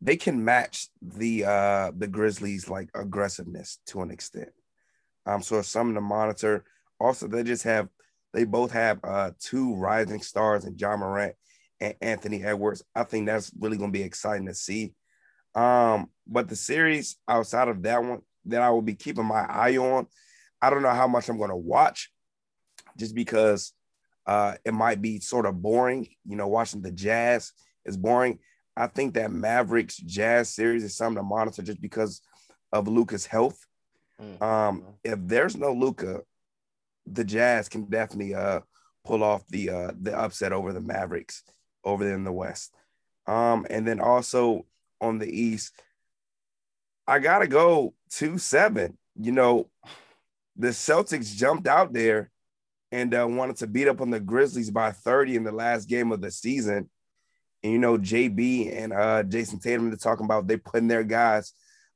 [0.00, 4.50] they can match the uh the Grizzlies like aggressiveness to an extent.
[5.26, 6.64] Um, so it's something to monitor.
[6.98, 7.88] Also, they just have
[8.32, 11.34] they both have uh two rising stars in Ja Morant
[11.80, 12.82] and Anthony Edwards.
[12.94, 14.94] I think that's really gonna be exciting to see.
[15.54, 19.76] Um, but the series outside of that one that I will be keeping my eye
[19.76, 20.06] on,
[20.62, 22.10] I don't know how much I'm gonna watch,
[22.96, 23.74] just because
[24.26, 26.08] uh it might be sort of boring.
[26.24, 27.52] You know, watching the Jazz
[27.84, 28.38] is boring
[28.76, 32.22] I think that Mavericks Jazz series is something to monitor just because
[32.72, 33.58] of Luka's health.
[34.20, 34.42] Mm-hmm.
[34.42, 36.22] Um, if there's no Luca,
[37.06, 38.60] the Jazz can definitely uh,
[39.04, 41.42] pull off the uh, the upset over the Mavericks
[41.84, 42.74] over there in the West.
[43.26, 44.66] Um, and then also
[45.00, 45.74] on the East,
[47.06, 48.96] I gotta go two seven.
[49.14, 49.68] You know,
[50.56, 52.30] the Celtics jumped out there
[52.92, 56.12] and uh, wanted to beat up on the Grizzlies by 30 in the last game
[56.12, 56.88] of the season.
[57.62, 61.52] And you know, JB and uh, Jayson Tatum, they're talking about they putting their guys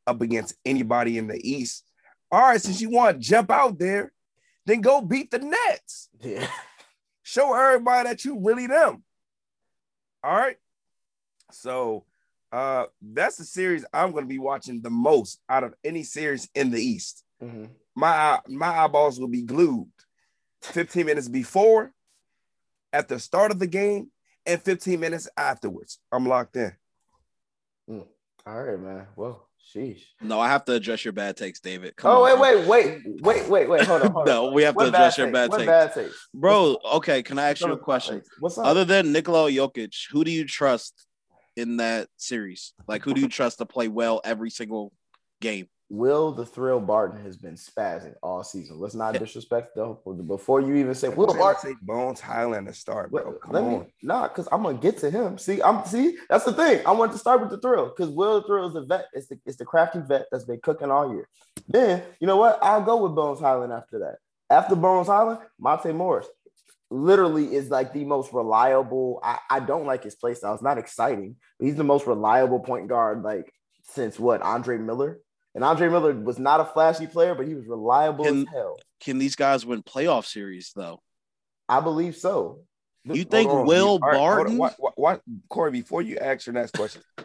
[0.06, 1.84] up against anybody in the East.
[2.30, 4.12] All right, since you want to jump out there,
[4.66, 6.08] then go beat the Nets.
[6.20, 6.46] Yeah.
[7.22, 9.02] Show everybody that you really them.
[10.22, 10.56] All right.
[11.50, 12.04] So
[12.52, 16.48] uh that's the series I'm going to be watching the most out of any series
[16.54, 17.24] in the East.
[17.42, 17.66] Mm-hmm.
[17.94, 19.88] My my eyeballs will be glued
[20.66, 21.92] 15 minutes before,
[22.92, 24.10] at the start of the game,
[24.46, 25.98] and 15 minutes afterwards.
[26.12, 26.72] I'm locked in.
[27.88, 28.06] Mm.
[28.46, 29.06] All right, man.
[29.16, 30.02] Well, sheesh.
[30.20, 31.96] No, I have to address your bad takes, David.
[31.96, 33.86] Come oh, on, wait, wait, wait, wait, wait, wait.
[33.86, 34.10] Hold on.
[34.12, 34.54] Hold no, on.
[34.54, 35.34] we have what to address your takes?
[35.34, 35.66] bad what takes.
[35.66, 36.28] bad takes?
[36.34, 38.22] Bro, okay, can I ask you a question?
[38.38, 38.66] What's up?
[38.66, 41.06] Other than Nikola Jokic, who do you trust
[41.56, 42.72] in that series?
[42.86, 44.92] Like, who do you trust to play well every single
[45.40, 45.68] game?
[45.94, 48.80] Will the Thrill Barton has been spazzing all season.
[48.80, 50.00] Let's not disrespect though.
[50.26, 53.34] Before you even say Will Barton, Bones Hyland to start, bro.
[53.34, 53.70] Come let on.
[53.70, 55.38] me nah, because I'm gonna get to him.
[55.38, 56.84] See, I'm see that's the thing.
[56.84, 59.06] I want to start with the Thrill because Will the Thrill is the vet.
[59.12, 61.28] It's the it's the crafty vet that's been cooking all year.
[61.68, 62.58] Then you know what?
[62.60, 64.16] I'll go with Bones Hyland after that.
[64.50, 66.26] After Bones Hyland, Monte Morris
[66.90, 69.20] literally is like the most reliable.
[69.22, 70.54] I, I don't like his play style.
[70.54, 73.52] It's not exciting, but he's the most reliable point guard like
[73.82, 75.20] since what Andre Miller.
[75.54, 78.76] And Andre Miller was not a flashy player, but he was reliable Can- as hell.
[79.00, 81.00] Can these guys win playoff series though?
[81.68, 82.60] I believe so.
[83.04, 83.66] You think on.
[83.66, 84.36] Will All right, hold on.
[84.36, 84.58] Barton?
[84.58, 87.02] What, what, what, Corey, before you ask your next question,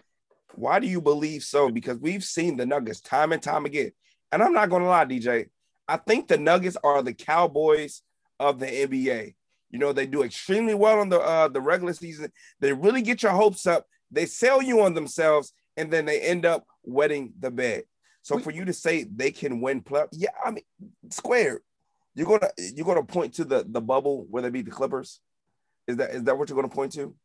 [0.55, 1.69] why do you believe so?
[1.69, 3.91] Because we've seen the Nuggets time and time again.
[4.31, 5.47] And I'm not going to lie, DJ.
[5.87, 8.01] I think the Nuggets are the Cowboys
[8.39, 9.35] of the NBA.
[9.71, 12.31] You know, they do extremely well on the uh, the regular season.
[12.59, 13.85] They really get your hopes up.
[14.11, 17.83] They sell you on themselves, and then they end up wetting the bed.
[18.21, 20.63] So We- for you to say they can win play, yeah, I mean,
[21.09, 21.61] square.
[22.15, 25.19] You're gonna you're gonna point to the the bubble where they beat the Clippers.
[25.87, 27.15] Is that is that what you're gonna point to?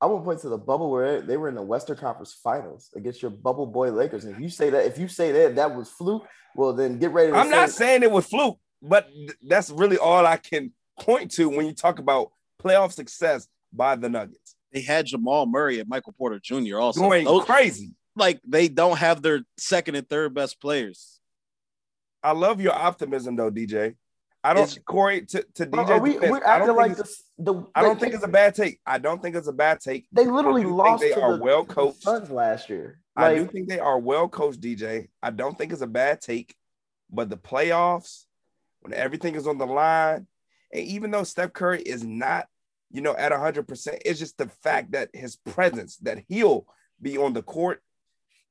[0.00, 3.22] I will point to the bubble where they were in the Western Conference Finals against
[3.22, 4.24] your bubble boy Lakers.
[4.26, 7.12] And if you say that, if you say that that was fluke, well then get
[7.12, 7.32] ready.
[7.32, 10.72] To I'm not say- saying it was fluke, but th- that's really all I can
[11.00, 12.30] point to when you talk about
[12.62, 14.54] playoff success by the Nuggets.
[14.72, 16.78] They had Jamal Murray and Michael Porter Jr.
[16.78, 17.00] also.
[17.00, 17.94] Going Those- crazy.
[18.16, 21.20] Like they don't have their second and third best players.
[22.22, 23.94] I love your optimism though, DJ.
[24.42, 25.90] I don't It's- Corey to, to Bro, DJ.
[25.90, 27.24] are we, defense, we're I don't like think this.
[27.38, 28.80] The, I don't they- think it's a bad take.
[28.86, 30.06] I don't think it's a bad take.
[30.12, 32.02] they literally I do think lost they to are the, well to the coached.
[32.02, 33.00] Suns last year.
[33.16, 35.08] I do think they are well coached, DJ.
[35.22, 36.54] I don't think it's a bad take,
[37.10, 38.24] but the playoffs,
[38.80, 40.26] when everything is on the line,
[40.72, 42.46] and even though Steph Curry is not,
[42.90, 46.66] you know, at 100%, it's just the fact that his presence, that he'll
[47.00, 47.82] be on the court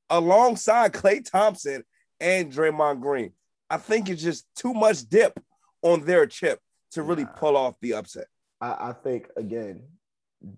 [0.09, 1.83] alongside Klay Thompson
[2.19, 3.31] and Draymond Green.
[3.69, 5.39] I think it's just too much dip
[5.81, 6.59] on their chip
[6.91, 8.27] to really pull off the upset.
[8.61, 9.83] I, I think again,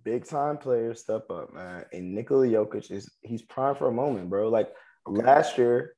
[0.04, 1.86] big time players step up, man.
[1.94, 4.50] And Nikola Jokic is he's prime for a moment, bro.
[4.50, 4.70] Like
[5.08, 5.22] Okay.
[5.24, 5.94] last year,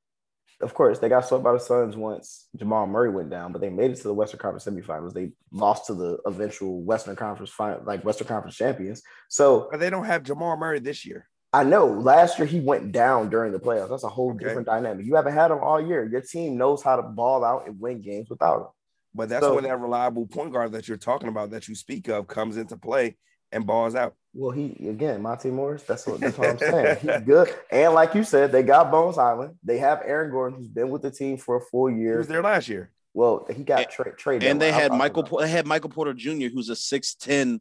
[0.61, 3.69] of course, they got swept by the Suns once Jamal Murray went down, but they
[3.69, 5.13] made it to the Western Conference semifinals.
[5.13, 9.01] They lost to the eventual Western Conference final, like Western Conference champions.
[9.29, 11.27] So But they don't have Jamal Murray this year.
[11.51, 13.89] I know last year he went down during the playoffs.
[13.89, 14.45] That's a whole Okay.
[14.45, 15.05] different dynamic.
[15.05, 16.03] You haven't had him all year.
[16.05, 18.67] Your team knows how to ball out and win games without him.
[19.15, 22.07] But that's So- when that reliable point guard that you're talking about, that you speak
[22.07, 23.17] of, comes into play
[23.51, 24.13] and balls out.
[24.35, 25.81] Well, he again, Monte Morris.
[25.83, 26.97] That's what that's what I'm saying.
[27.01, 29.55] He's good, and like you said, they got Bones Hyland.
[29.63, 32.19] They have Aaron Gordon, who's been with the team for a full He year.
[32.19, 32.91] was there last year.
[33.15, 36.49] Well, he got tra- traded, And they had Michael Po- they had Michael Porter Jr.,
[36.53, 37.59] who's a 6'10,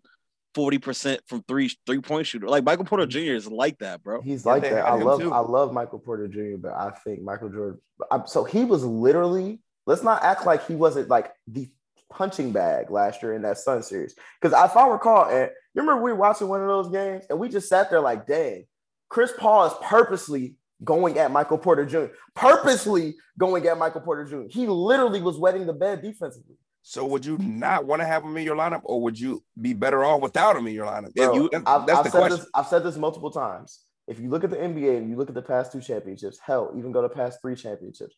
[0.54, 2.48] 40% from three three point shooter.
[2.48, 3.26] Like Michael Porter mm-hmm.
[3.26, 3.34] Jr.
[3.34, 4.20] is like that, bro.
[4.22, 4.87] He's like they that.
[4.87, 5.32] I love too.
[5.32, 7.80] I love Michael Porter Jr., but I think Michael Jordan.
[8.11, 9.61] I'm, so he was literally.
[9.87, 11.70] Let's not act like he wasn't like the
[12.11, 14.14] punching bag last year in that Sun series.
[14.40, 17.38] Because if I recall, and you remember we were watching one of those games and
[17.38, 18.66] we just sat there like, dang,
[19.08, 22.12] Chris Paul is purposely going at Michael Porter Jr.
[22.34, 24.48] Purposely going at Michael Porter Jr.
[24.48, 26.56] He literally was wetting the bed defensively.
[26.82, 29.74] So would you not want to have him in your lineup, or would you be
[29.74, 31.14] better off without him in your lineup?
[31.14, 32.38] Bro, you- That's, I've, that's I've the said question.
[32.38, 32.50] this.
[32.54, 33.80] I've said this multiple times.
[34.06, 36.72] If you look at the NBA and you look at the past two championships, hell,
[36.78, 38.16] even go to past three championships,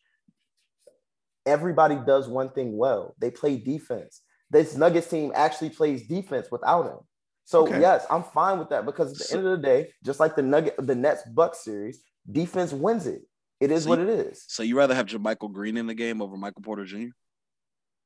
[1.45, 3.15] everybody does one thing well.
[3.19, 4.21] They play defense.
[4.49, 6.99] This Nuggets team actually plays defense without him.
[7.45, 7.81] So Okay.
[7.81, 10.35] yes, I'm fine with that because at the So- end of the day, just like
[10.35, 13.23] the Nugget, the Nets Bucks series, defense wins it.
[13.59, 14.45] It is So what you- it is.
[14.47, 17.09] So you rather have JaMychal Green in the game over Michael Porter Jr.?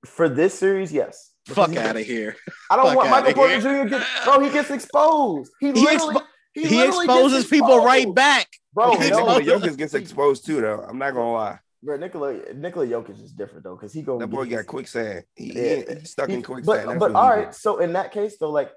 [0.05, 1.31] For this series, yes.
[1.47, 2.35] Because Fuck out of here.
[2.71, 3.83] I don't fuck want Michael outta Porter here.
[3.85, 3.89] Jr.
[3.89, 5.51] Get, bro, he gets exposed.
[5.59, 8.47] He, He literally, expo- he, He exposes gets people right back.
[8.73, 10.83] Bro, Okay, no, Nikola Jokic gets exposed too, though.
[10.89, 11.59] I'm not gonna lie.
[11.83, 15.23] Bro, Nikola Nikola Jokic is different though, because he go That boy got quicksand.
[15.35, 15.93] He, he- Yeah.
[15.99, 16.65] he's stuck in quicksand.
[16.65, 17.55] But That's but what all he right, did.
[17.55, 18.71] so in that case though, like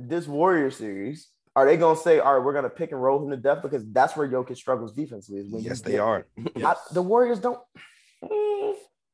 [0.00, 3.30] this Warrior series, are they gonna say, all right, we're gonna pick and roll him
[3.30, 5.42] to death because that's where Jokic struggles defensively?
[5.42, 6.26] Is when Yes, they get- are.
[6.56, 7.60] I- the Warriors don't.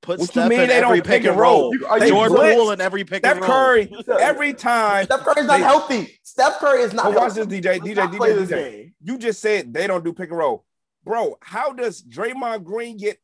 [0.09, 1.75] Put What you Steph mean in they every don't pick and roll.
[1.75, 2.57] You- are They Jordan blitz.
[2.57, 3.51] Poole in every pick Steph and roll.
[3.51, 5.05] Curry every time.
[5.05, 6.19] Steph Curry's not They- healthy.
[6.23, 7.05] Steph Curry is not.
[7.13, 7.65] But watch this, DJ.
[7.79, 8.49] Let's DJ, DJ, DJ.
[8.49, 8.95] game.
[9.03, 10.65] You just said they don't do pick and roll,
[11.05, 11.37] bro.
[11.43, 13.19] How does Draymond Green get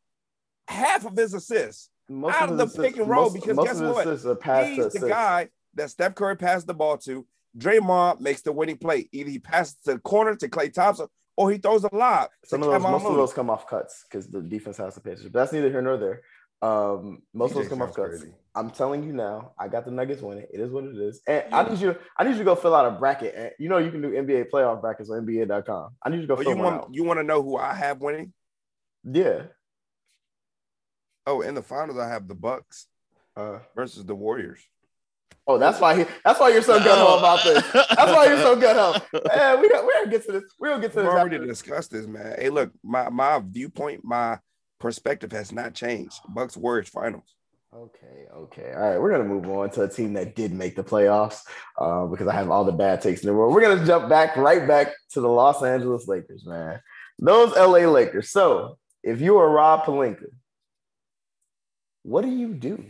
[0.68, 1.88] half of his assists?
[2.10, 4.06] Most out of the his pick and roll, because most guess of what?
[4.06, 5.08] are past He's the assists.
[5.08, 7.26] guy that Steph Curry passed the ball to.
[7.56, 9.08] Draymond makes the winning play.
[9.10, 11.06] Either he passes to the corner to Klay Thompson,
[11.38, 12.28] or he throws a lob.
[12.44, 15.12] Some of those, most of those come off cuts because the defense has to pay
[15.12, 15.30] attention.
[15.32, 16.20] But that's neither here nor there.
[16.64, 18.20] Um, most of DJ those come off sounds cuts.
[18.22, 18.34] crazy.
[18.56, 20.46] I'm telling you now, I got the Nuggets winning.
[20.52, 21.20] It is what it is.
[21.26, 21.96] And I need you.
[22.16, 23.34] I need you to go fill out a bracket.
[23.36, 25.90] And you know you can do NBA playoff brackets on NBA.com.
[26.02, 26.88] I need you to go Oh, fill you one want out.
[26.94, 28.32] you want to know who I have winning?
[29.04, 29.42] Yeah.
[31.26, 32.86] Oh, in the finals, I have the Bucks
[33.36, 34.60] Uh, versus the Warriors.
[35.48, 35.96] oh, that's why.
[35.96, 37.62] He, that's why you're so gun ho about this.
[37.72, 38.92] That's why you're so gun ho.
[39.34, 39.84] Man, we got.
[39.84, 40.44] We're gonna get to this.
[40.60, 41.14] We're gonna get to We've this.
[41.14, 42.36] already after- discussed this, man.
[42.38, 44.38] Hey, look, my my viewpoint, my
[44.78, 46.20] perspective has not changed.
[46.28, 47.34] Bucks Warriors finals.
[47.74, 48.72] Okay, okay.
[48.72, 51.40] All right, we're gonna move on to a team that did make the playoffs
[51.76, 53.52] uh, because I have all the bad takes in the world.
[53.52, 56.80] We're gonna jump back right back to the Los Angeles Lakers, man.
[57.18, 58.30] Those LA Lakers.
[58.30, 60.26] So, if you are Rob Pelinka,
[62.04, 62.84] what do you do?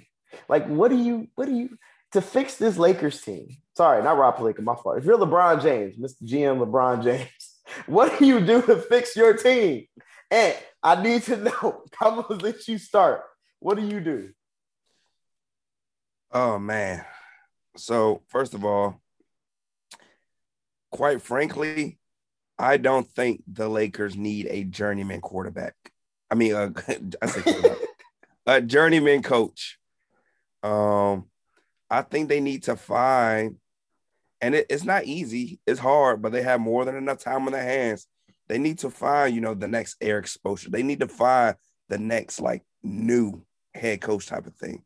[0.49, 1.79] Like, what do you, what do you
[2.13, 3.49] to fix this Lakers team?
[3.77, 4.99] Sorry, not Rob Pelinka, my fault.
[4.99, 6.23] If you're LeBron James, Mr.
[6.29, 7.29] GM LeBron James,
[7.87, 9.87] what do you do to fix your team?
[10.35, 11.85] And I need to know.
[12.01, 13.23] I'm gonna let you start.
[13.61, 14.31] What do you do?
[16.33, 17.05] Oh man.
[17.77, 19.01] So first of all,
[20.91, 22.01] quite frankly,
[22.59, 25.77] I don't think the Lakers need a journeyman quarterback.
[26.29, 26.71] I mean, uh,
[27.23, 27.77] I say
[28.47, 29.79] a journeyman coach.
[30.65, 31.27] Um,
[31.89, 33.57] I think they need to find,
[34.41, 35.61] and it, it's not easy.
[35.65, 38.09] It's hard, but they have more than enough time on their hands.
[38.49, 40.71] They need to find, you know, the next Erik Spoelstra.
[40.71, 41.57] They need to find
[41.89, 44.83] the next like new head coach type of thing.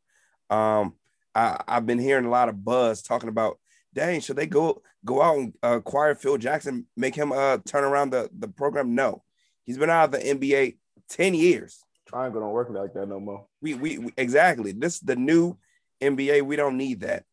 [0.50, 0.94] Um,
[1.34, 3.59] I, I've been hearing a lot of buzz talking about,
[3.94, 7.84] dang, should they go go out and uh, acquire Phil Jackson, make him uh turn
[7.84, 8.94] around the the program?
[8.94, 9.22] No,
[9.64, 10.76] he's been out of the NBA
[11.09, 11.84] ten years.
[12.06, 13.46] Triangle don't work like that no more.
[13.61, 14.72] We, we, we exactly.
[14.72, 15.59] This is the new
[16.00, 16.42] NBA.
[16.42, 17.24] We don't need that.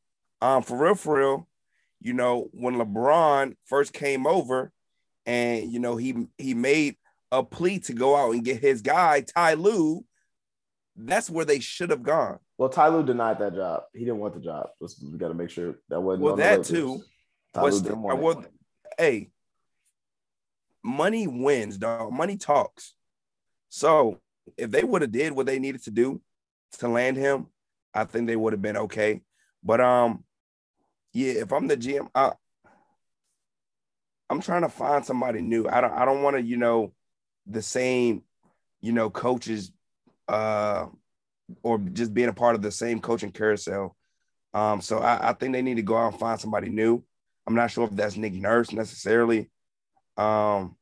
[0.41, 1.47] Um, for real, for real.
[2.01, 4.71] You know, when LeBron first came over,
[5.25, 6.95] and you know he he made
[7.31, 10.05] a plea to go out and get his guy Ty Lue.
[10.95, 12.39] That's where they should have gone.
[12.57, 13.83] Well, Ty Lue denied that job.
[13.93, 14.69] He didn't want the job.
[14.79, 16.23] we got to make sure that wasn't.
[16.23, 17.01] Well, that too.
[17.53, 18.45] Was, didn't want well,
[18.97, 19.29] hey,
[20.83, 22.13] money wins, dog.
[22.13, 22.95] Money talks.
[23.69, 24.19] So
[24.57, 26.21] if they would have did what they needed to do
[26.79, 27.47] to land him,
[27.93, 29.21] I think they would have been okay.
[29.63, 30.23] But um,
[31.13, 32.33] yeah, if I'm the GM, I,
[34.29, 35.67] I'm trying to find somebody new.
[35.67, 36.93] I don't I don't want to, you know,
[37.47, 38.23] the same,
[38.81, 39.71] you know, coaches
[40.27, 40.87] uh
[41.61, 43.95] or just being a part of the same coaching carousel.
[44.53, 47.03] Um, so I, I think they need to go out and find somebody new.
[47.45, 49.49] I'm not sure if that's Nick Nurse necessarily.
[50.17, 50.75] Um,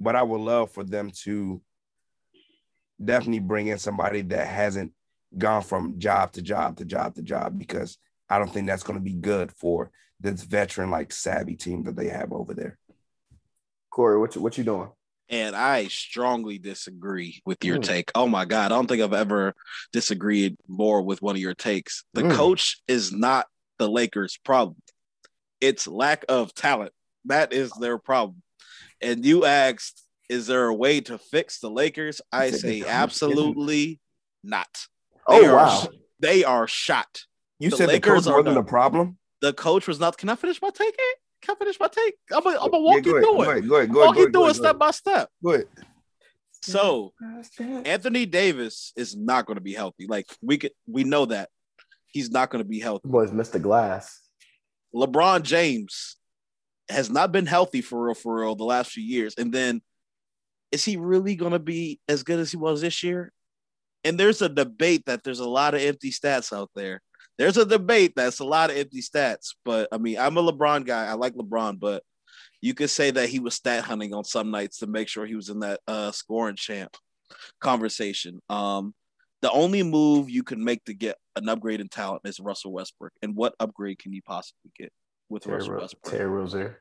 [0.00, 1.62] but I would love for them to
[3.02, 4.92] definitely bring in somebody that hasn't
[5.36, 7.98] gone from job to job to job to job because
[8.28, 9.90] I don't think that's going to be good for
[10.20, 12.78] this veteran like savvy team that they have over there.
[13.90, 14.90] Corey, what you, what you doing?
[15.30, 17.82] And I strongly disagree with your mm.
[17.82, 18.10] take.
[18.14, 19.54] Oh my God, I don't think I've ever
[19.92, 22.04] disagreed more with one of your takes.
[22.14, 22.32] The mm.
[22.34, 23.46] coach is not
[23.78, 24.76] the Lakers' problem.
[25.60, 26.92] It's lack of talent.
[27.26, 28.42] That is their problem.
[29.00, 32.20] And you asked is there a way to fix the Lakers?
[32.30, 34.00] I say absolutely
[34.44, 34.68] not.
[35.28, 35.88] They oh wow, are,
[36.20, 37.24] they are shot.
[37.58, 39.17] You the said Lakers the coach wasn't the problem.
[39.40, 40.16] The coach was not.
[40.18, 40.94] Can I finish my take?
[40.94, 41.14] Eh?
[41.42, 42.14] Can I finish my take?
[42.32, 43.22] I'm gonna, I'm gonna walk yeah, you through it.
[43.22, 45.30] Go ahead, go ahead, walk you through it step by step.
[45.42, 45.66] Go ahead.
[46.62, 47.12] So
[47.60, 50.06] Anthony Davis is not going to be healthy.
[50.08, 51.50] Like we could, we know that
[52.08, 53.08] he's not going to be healthy.
[53.08, 53.62] Boys, Mr.
[53.62, 54.20] Glass.
[54.94, 56.16] LeBron James
[56.88, 59.82] has not been healthy for real, for real, the last few years, and then
[60.72, 63.32] is he really going to be as good as he was this year?
[64.04, 67.02] And there's a debate that there's a lot of empty stats out there.
[67.38, 70.84] There's a debate that's a lot of empty stats, but I mean, I'm a LeBron
[70.84, 71.06] guy.
[71.06, 72.02] I like LeBron, but
[72.60, 75.36] you could say that he was stat hunting on some nights to make sure he
[75.36, 76.96] was in that uh, scoring champ
[77.60, 78.42] conversation.
[78.48, 78.94] Um,
[79.40, 83.12] the only move you can make to get an upgrade in talent is Russell Westbrook.
[83.22, 84.92] And what upgrade can you possibly get
[85.28, 86.12] with Terry Russell Westbrook?
[86.12, 86.80] Terry Rozier.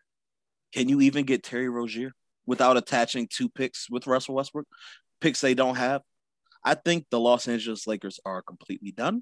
[0.74, 2.14] Can you even get Terry Rozier?
[2.48, 4.66] without attaching two picks with Russell Westbrook,
[5.22, 6.02] picks they don't have.
[6.64, 9.22] I think the Los Angeles Lakers are completely done.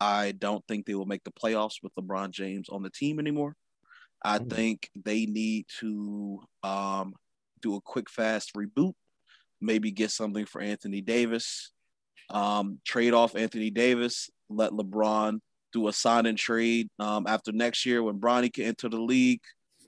[0.00, 3.56] I don't think they will make the playoffs with LeBron James on the team anymore.
[4.22, 4.50] I mm.
[4.52, 7.14] think they need to um,
[7.60, 8.94] do a quick, fast reboot,
[9.60, 11.72] maybe get something for Anthony Davis,
[12.30, 15.40] um, trade off Anthony Davis, let LeBron
[15.72, 19.40] do a sign and trade um, after next year when Bronny can enter the league.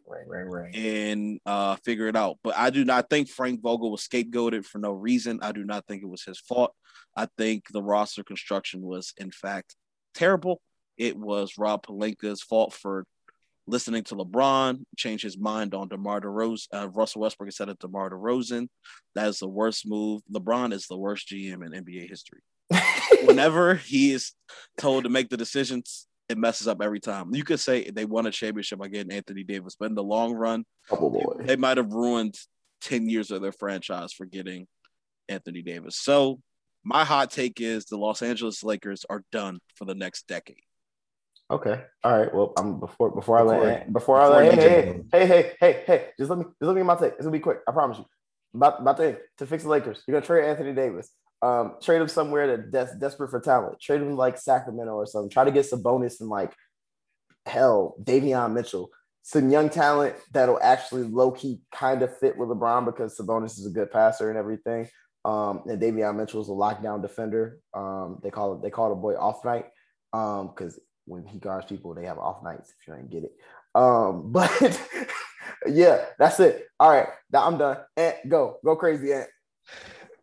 [0.06, 0.74] Right, right, right.
[0.74, 2.38] And uh, figure it out.
[2.42, 5.38] But I do not think Frank Vogel was scapegoated for no reason.
[5.40, 6.74] I do not think it was his fault.
[7.16, 9.76] I think the roster construction was, in fact,
[10.14, 10.60] terrible.
[10.96, 13.04] It was Rob Pelinka's fault for
[13.66, 18.10] listening to LeBron, change his mind on DeMar DeRozan, uh, Russell Westbrook instead of DeMar
[18.10, 18.68] DeRozan.
[19.14, 20.22] That is the worst move.
[20.32, 22.40] LeBron is the worst GM in NBA history.
[23.24, 24.32] Whenever he is
[24.76, 27.34] told to make the decisions, it messes up every time.
[27.34, 30.32] You could say they won a championship by getting Anthony Davis, but in the long
[30.32, 32.36] run, oh they might have ruined
[32.82, 34.66] 10 years of their franchise for getting
[35.28, 35.96] Anthony Davis.
[35.96, 36.40] So
[36.84, 40.62] my hot take is the Los Angeles Lakers are done for the next decade.
[41.50, 41.82] Okay.
[42.04, 42.32] All right.
[42.32, 46.06] Well, I'm before before I let before, I let hey, hey, hey hey hey hey
[46.18, 47.12] just let me just let me get my take.
[47.14, 47.58] It's gonna be quick.
[47.68, 48.06] I promise you.
[48.54, 50.02] About about to to fix the Lakers.
[50.06, 51.10] You're gonna trade Anthony Davis.
[51.42, 53.80] Um, trade him somewhere that's desperate for talent.
[53.80, 55.30] Trade him like Sacramento or something.
[55.30, 56.52] Try to get Sabonis and like
[57.46, 58.90] hell, Davion Mitchell.
[59.22, 63.66] Some young talent that'll actually low key kind of fit with LeBron because Sabonis is
[63.66, 64.88] a good passer and everything.
[65.24, 67.58] Um, and Davion Mitchell is a lockdown defender.
[67.74, 69.66] Um, they call it they call the boy off night
[70.12, 72.72] because um, when he guards people, they have off nights.
[72.80, 73.32] If you ain't get it,
[73.74, 74.80] um, but
[75.66, 76.66] yeah, that's it.
[76.78, 77.78] All right, I'm done.
[77.96, 79.28] Ant, go go crazy, Ant.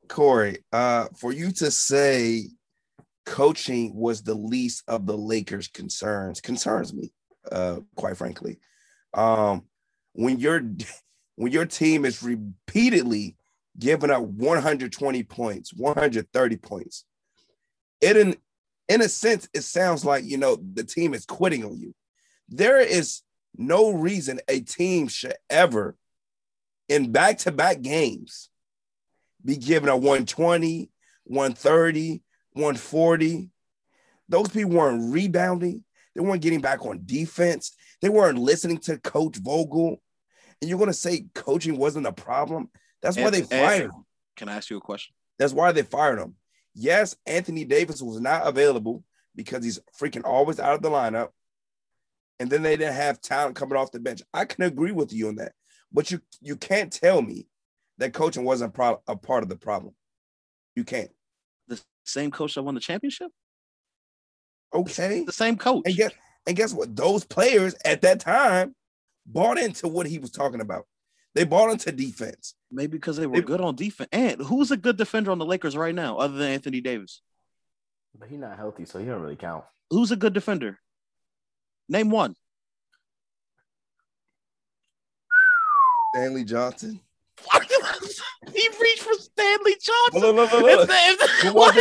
[0.07, 2.49] Corey, uh, for you to say
[3.25, 7.11] coaching was the least of the Lakers' concerns concerns me,
[7.51, 8.59] uh, quite frankly.
[9.13, 9.63] Um,
[10.13, 10.61] when your
[11.35, 13.37] when your team is repeatedly
[13.79, 17.05] giving up 120 points, 130 points.
[18.01, 18.35] It in
[18.89, 21.93] in a sense, it sounds like you know the team is quitting on you.
[22.49, 23.21] There is
[23.57, 25.95] no reason a team should ever,
[26.87, 28.49] in back-to-back games,
[29.43, 30.89] be given a 120,
[31.25, 32.21] 130,
[32.53, 33.49] 140.
[34.29, 35.83] Those people weren't rebounding.
[36.15, 37.75] They weren't getting back on defense.
[38.01, 40.01] They weren't listening to Coach Vogel.
[40.61, 42.69] And you're going to say coaching wasn't a problem?
[43.01, 44.05] That's why they fired him.
[44.35, 45.13] Can I ask you a question?
[45.39, 46.35] That's why they fired him.
[46.73, 49.03] Yes, Anthony Davis was not available
[49.35, 51.29] because he's freaking always out of the lineup.
[52.39, 54.21] And then they didn't have talent coming off the bench.
[54.33, 55.53] I can agree with you on that.
[55.91, 57.47] But you you can't tell me
[57.97, 59.95] that coaching wasn't pro- a part of the problem.
[60.75, 61.09] You can't.
[61.67, 63.31] The same coach that won the championship?
[64.73, 65.23] Okay.
[65.25, 65.83] The same coach.
[65.85, 66.11] And guess
[66.45, 66.95] and guess what?
[66.95, 68.75] Those players at that time
[69.25, 70.85] bought into what he was talking about.
[71.37, 72.55] They bought into defense.
[72.71, 74.09] Maybe because they were They- good on defense.
[74.11, 77.21] And who's a good defender on the Lakers right now, other than Anthony Davis?
[78.17, 79.63] But he's not healthy, so he don't really count.
[79.91, 80.79] Who's a good defender?
[81.87, 82.35] Name one.
[86.15, 86.99] Stanley Johnson.
[88.51, 90.21] he reached for Stanley Johnson.
[90.21, 90.87] Look, look, look, look.
[90.87, 91.75] The- what?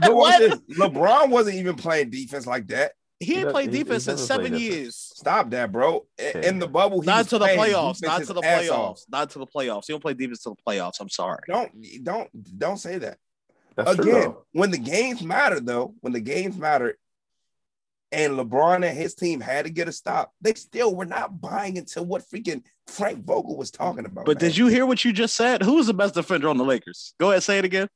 [0.00, 0.60] But What?
[0.68, 2.92] LeBron wasn't even playing defense like that.
[3.20, 4.76] He ain't played he- defense he in seven play defense.
[4.76, 5.12] years.
[5.16, 6.06] Stop that, bro.
[6.18, 6.48] I- Okay.
[6.48, 8.00] In the bubble, he Not to the playoffs.
[8.02, 8.98] Not to the ass off.
[8.98, 9.04] playoffs.
[9.10, 9.86] Not to the playoffs.
[9.86, 11.00] He don't play defense to the playoffs.
[11.00, 11.40] I'm sorry.
[11.48, 13.18] Don't don't don't say that.
[13.76, 13.92] That's.
[13.92, 14.44] Again, though.
[14.52, 16.96] when the games matter, though, when the games matter,
[18.10, 21.76] and LeBron and his team had to get a stop, they still were not buying
[21.76, 24.24] into what freaking Frank Vogel was talking about.
[24.26, 24.48] But man.
[24.48, 25.62] did you hear what you just said?
[25.62, 27.14] Who's the best defender on the Lakers?
[27.20, 27.88] Go ahead, say it again.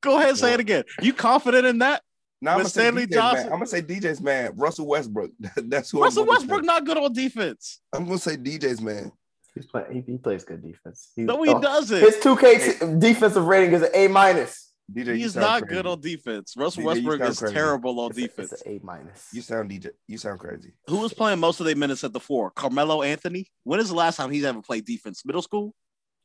[0.00, 0.84] Go ahead, say it again.
[1.02, 2.02] You confident in that?
[2.42, 3.44] Now I'm gonna say Stanley DJ's Johnson?
[3.44, 3.52] Man.
[3.52, 5.30] I'm gonna say DJ's man, Russell Westbrook.
[5.56, 6.66] That's who Russell I'm gonna Westbrook say.
[6.66, 7.80] not good on defense.
[7.92, 9.12] I'm gonna say DJ's man.
[9.54, 9.92] He's playing.
[10.06, 11.10] He, he plays good defense.
[11.16, 11.98] He, No, he oh, doesn't.
[12.00, 14.68] His 2K defensive rating is an A minus.
[14.92, 15.74] DJ, He's not crazy.
[15.76, 16.54] good on defense.
[16.56, 17.54] Russell DJ, Westbrook is crazy.
[17.54, 18.52] terrible on It's a- defense.
[18.52, 19.28] It's an A minus.
[19.32, 19.90] You sound DJ.
[20.08, 20.72] You sound crazy.
[20.88, 22.50] Who was playing most of their minutes at the four?
[22.50, 23.46] Carmelo Anthony.
[23.64, 25.24] When is the last time he's ever played defense?
[25.24, 25.74] Middle school?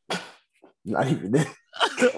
[0.85, 1.47] Not even then.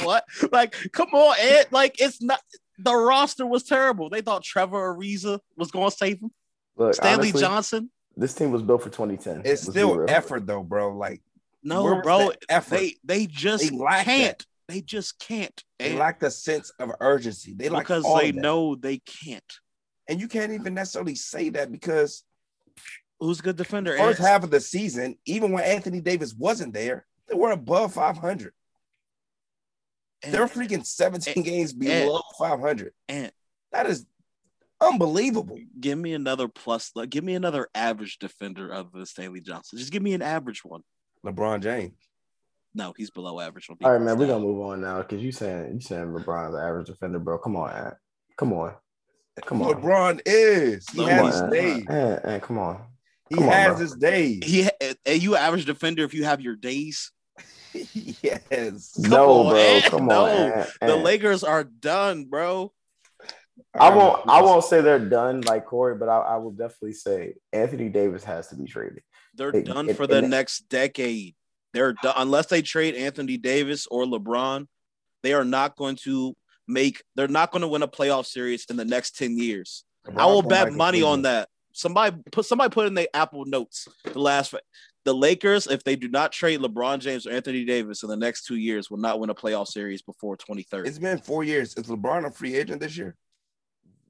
[0.03, 0.23] what?
[0.51, 1.67] Like, come on, Ed.
[1.71, 2.39] Like, it's not.
[2.79, 4.09] The roster was terrible.
[4.09, 6.31] They thought Trevor Ariza was going to save them.
[6.75, 7.91] Look, Stanley honestly, Johnson.
[8.15, 9.39] This team was built for 2010.
[9.39, 10.09] It's Let's still real.
[10.09, 10.95] effort though, bro.
[10.95, 11.21] Like
[11.63, 12.31] No, bro.
[12.49, 12.75] effort.
[12.77, 14.05] They they just They can't.
[14.39, 14.45] that.
[14.67, 15.63] They just can't.
[15.79, 17.53] They And lack the sense of urgency.
[17.53, 18.39] They like because they that.
[18.41, 19.43] know they can't.
[20.09, 22.23] and you can't even necessarily say that because
[23.19, 23.97] Who's a good defender?
[23.97, 24.23] first Ed?
[24.23, 28.53] half of the season, even when Anthony Davis wasn't there, they were above 500.
[30.23, 32.93] And- They're freaking 17 games below 500.
[33.07, 33.31] and
[33.71, 34.05] That is
[34.81, 35.59] unbelievable.
[35.79, 36.91] give me another plus.
[37.09, 39.77] Give me another average defender other than Stanley Johnson.
[39.79, 40.81] Just give me an average one.
[41.25, 41.93] LeBron James.
[42.73, 43.67] No, he's below average.
[43.69, 44.17] All right, man.
[44.19, 47.37] We're gonna move on now because you saying you saying LeBron's the average defender, bro.
[47.39, 47.95] Come on, Ant.
[48.37, 48.73] Come on.
[49.45, 49.73] Come on.
[49.73, 50.87] LeBron is.
[50.91, 51.51] He Come has on, his Ant.
[51.51, 51.85] days.
[51.89, 52.85] Ant, Ant, come on.
[53.29, 53.77] He Come has bro.
[53.77, 54.39] his days.
[54.43, 57.11] He are eh, eh, you average defender if you have your days.
[58.21, 58.93] yes.
[59.01, 59.59] Come no, on, bro.
[59.59, 59.85] Ant.
[59.85, 60.25] Come No.
[60.25, 60.51] on.
[60.51, 62.71] Ant, The Lakers are done, bro.
[63.79, 64.27] I won't.
[64.27, 68.23] I won't say they're done like Corey, but I, I will definitely say Anthony Davis
[68.23, 69.01] has to be traded.
[69.35, 71.35] They're Hey, done and- for the and- next decade.
[71.73, 74.67] They're done unless they trade Anthony Davis or LeBron.
[75.21, 76.35] They are not going to
[76.67, 77.03] make.
[77.15, 79.83] They're not going to win a playoff series in the next ten years.
[80.15, 81.49] I will bet money on that.
[81.77, 84.53] Somebody put somebody put in the Apple Notes the last.
[85.05, 88.45] The Lakers, if they do not trade LeBron James or Anthony Davis in the next
[88.45, 90.89] two years, will not win a playoff series before 2030.
[90.89, 91.75] It's been four years.
[91.75, 93.15] Is LeBron a free agent this year?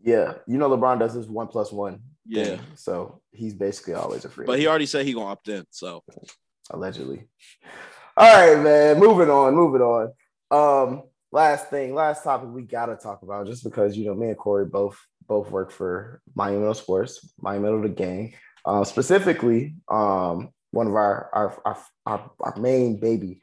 [0.01, 1.99] Yeah, you know LeBron does this one plus one.
[2.25, 4.45] Yeah, thing, so he's basically always a free.
[4.45, 5.65] but he already said he gonna opt in.
[5.69, 6.03] So
[6.71, 7.27] allegedly.
[8.15, 8.97] All right, man.
[8.97, 9.53] Moving on.
[9.55, 10.13] Moving on.
[10.49, 14.37] Um, last thing, last topic we gotta talk about, just because you know me and
[14.37, 14.97] Corey both
[15.27, 18.33] both work for Monumental Sports, Monumental the gang.
[18.65, 23.41] Uh, specifically, um, one of our our, our our our main baby,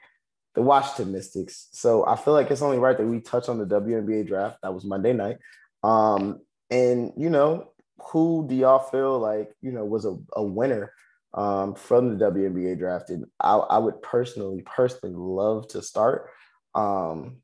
[0.54, 1.68] the Washington Mystics.
[1.72, 4.58] So I feel like it's only right that we touch on the WNBA draft.
[4.62, 5.38] That was Monday night.
[5.82, 7.72] Um, and you know,
[8.10, 10.92] who do y'all feel like you know was a, a winner
[11.32, 13.10] um, from the WNBA draft?
[13.10, 16.30] And I, I would personally, personally love to start.
[16.74, 17.38] Um,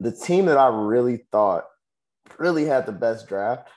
[0.00, 1.64] the team that I really thought
[2.38, 3.68] really had the best draft.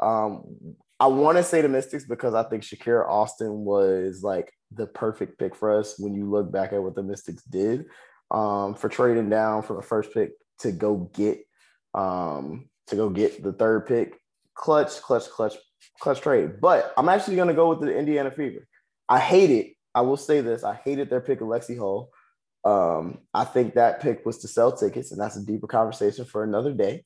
[0.00, 4.86] Um, I want to say the Mystics because I think Shakira Austin was like the
[4.86, 7.86] perfect pick for us when you look back at what the Mystics did
[8.30, 11.44] um, for trading down from the first pick to go get
[11.94, 14.18] um, to go get the third pick.
[14.54, 15.54] Clutch, clutch, clutch,
[16.00, 16.60] clutch trade.
[16.60, 18.66] But I'm actually going to go with the Indiana Fever.
[19.08, 19.74] I hate it.
[19.94, 20.64] I will say this.
[20.64, 22.10] I hated their pick of Lexi Hull.
[22.64, 26.44] Um, I think that pick was to sell tickets, and that's a deeper conversation for
[26.44, 27.04] another day.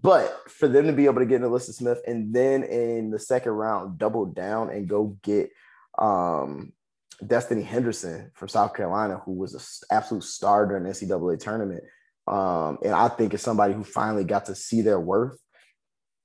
[0.00, 3.52] But for them to be able to get NaLyssa Smith and then in the second
[3.52, 5.50] round double down and go get
[5.98, 6.72] um,
[7.22, 11.84] Destanni Henderson from South Carolina, who was an absolute star during the NCAA tournament,
[12.26, 15.38] um, and I think is somebody who finally got to see their worth.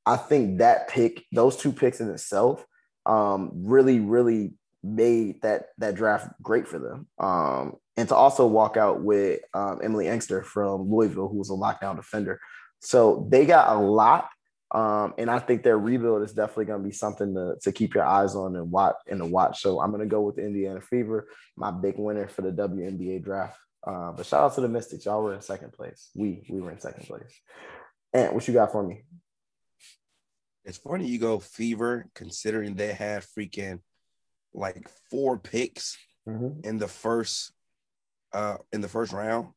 [0.06, 2.66] I think that pick, those two picks in itself,
[3.06, 7.08] um, really, really made that that draft great for them.
[7.20, 11.54] Um, and to also walk out with um, Emily Engstler from Louisville, who was a
[11.54, 12.40] lockdown defender.
[12.80, 14.30] So they got a lot.
[14.72, 17.96] Um, and I think their rebuild is definitely going to be something to, to keep
[17.96, 19.62] your eyes on and watch and to watch.
[19.62, 21.28] So I'm going to go with the Indiana Fever,
[21.58, 23.58] my big winner for the WNBA draft.
[23.86, 25.06] Uh, but shout out to the Mystics.
[25.06, 26.10] Y'all were in second place.
[26.14, 27.34] We we were in second place.
[28.14, 29.04] And what you got for me?
[30.66, 33.80] It's funny you go Fever, considering they had freaking
[34.54, 36.68] like four picks mm-hmm.
[36.68, 37.52] in the first
[38.34, 39.48] uh in the first round,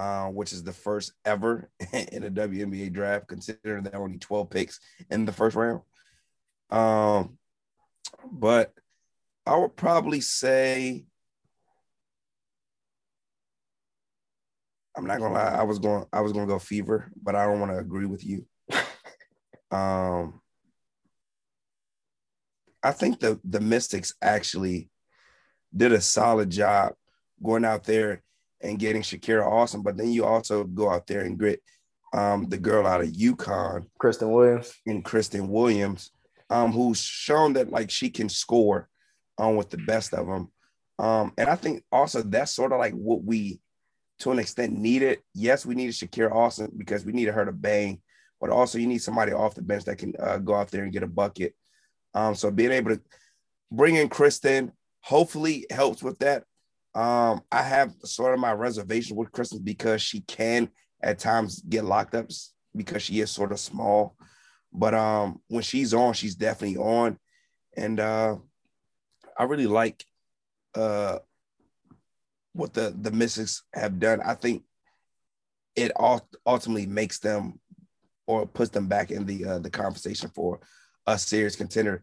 [0.00, 4.48] uh, which is the first ever in a WNBA draft, considering there are only 12
[4.48, 4.80] picks
[5.10, 5.82] in the first round.
[6.70, 7.36] Um,
[8.32, 8.72] but
[9.44, 11.04] I would probably say
[14.96, 17.60] I'm not gonna lie, I was going I was gonna go fever, but I don't
[17.60, 18.46] want to agree with you.
[19.70, 20.40] um
[22.82, 24.88] I think the the Mystics actually
[25.76, 26.94] did a solid job
[27.42, 28.22] going out there
[28.62, 31.62] and getting Shakira Austin, but then you also go out there and get
[32.12, 36.10] um, the girl out of UConn, Christyn Williams, and Christyn Williams,
[36.50, 38.88] um, who's shown that like she can score
[39.38, 40.50] on um, with the best of them.
[40.98, 43.60] Um, and I think also that's sort of like what we,
[44.18, 45.20] to an extent, needed.
[45.34, 48.02] Yes, we needed Shakira Austin because we needed her to bang,
[48.40, 50.92] but also you need somebody off the bench that can uh, go out there and
[50.92, 51.54] get a bucket.
[52.12, 53.00] Um, so being able to
[53.70, 56.44] bring in Christyn hopefully helps with that.
[56.94, 60.70] Um, I have sort of my reservation with Christyn because she can
[61.02, 62.26] at times get locked up
[62.74, 64.16] because she is sort of small.
[64.72, 67.18] But um, when she's on, she's definitely on.
[67.76, 68.36] And uh,
[69.38, 70.04] I really like
[70.74, 71.18] uh,
[72.52, 74.20] what the the Mystics have done.
[74.20, 74.64] I think
[75.76, 75.92] it
[76.46, 77.60] ultimately makes them
[78.26, 80.60] or puts them back in the uh, the conversation for
[81.06, 82.02] a serious contender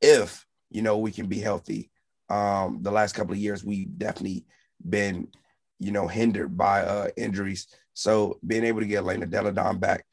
[0.00, 1.90] if you know we can be healthy
[2.28, 4.44] um, the last couple of years, we've definitely
[4.88, 5.28] been,
[5.78, 7.68] you know, hindered by uh, injuries.
[7.94, 10.04] So being able to get Elena Delle Donne back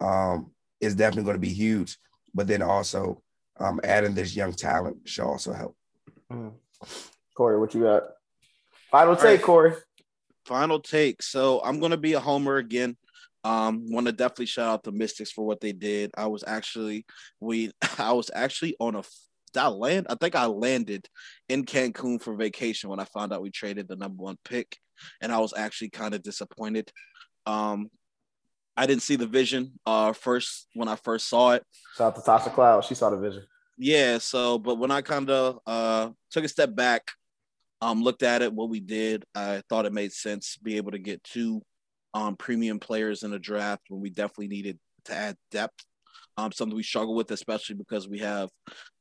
[0.00, 0.50] um,
[0.80, 1.98] is definitely going to be huge.
[2.34, 3.22] But then also
[3.58, 5.76] um, adding this young talent should also help.
[6.32, 6.52] Mm.
[7.34, 8.04] Corey, what you got?
[8.90, 9.42] Final take, right.
[9.42, 9.72] Corey.
[10.46, 11.22] Final take.
[11.22, 12.96] So I'm going to be a homer again.
[13.42, 16.10] Um, want to definitely shout out the Mystics for what they did.
[16.16, 17.06] I was actually
[17.40, 19.02] we I was actually on a
[19.52, 20.06] did I land?
[20.08, 21.08] I think I landed
[21.48, 24.76] in Cancun for vacation when I found out we traded the number one pick,
[25.20, 26.90] and I was actually kind of disappointed.
[27.46, 27.90] Um,
[28.76, 31.64] I didn't see the vision uh first when I first saw it.
[31.96, 32.84] Shout out to Tasha Cloud.
[32.84, 33.44] She saw the vision.
[33.76, 37.10] Yeah, so but when I kind of uh took a step back,
[37.82, 40.98] um, looked at it, what we did, I thought it made sense be able to
[40.98, 41.62] get two
[42.14, 45.84] um premium players in the draft when we definitely needed to add depth
[46.36, 48.50] um, something we struggle with, especially because we have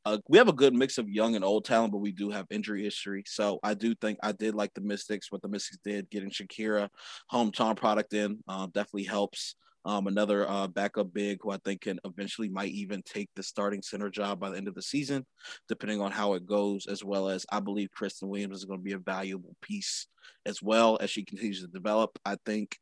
[0.05, 2.45] a, we have a good mix of young and old talent, but we do have
[2.49, 3.23] injury history.
[3.27, 5.31] So I do think I did like the Mystics.
[5.31, 6.89] What the Mystics did, getting Shakira
[7.31, 9.55] hometown product in, uh, definitely helps.
[9.85, 13.81] Um, another uh, backup big who I think can eventually might even take the starting
[13.81, 15.25] center job by the end of the season,
[15.69, 18.83] depending on how it goes, as well as I believe Christyn Williams is going to
[18.83, 20.07] be a valuable piece
[20.45, 22.19] as well as she continues to develop.
[22.25, 22.77] I think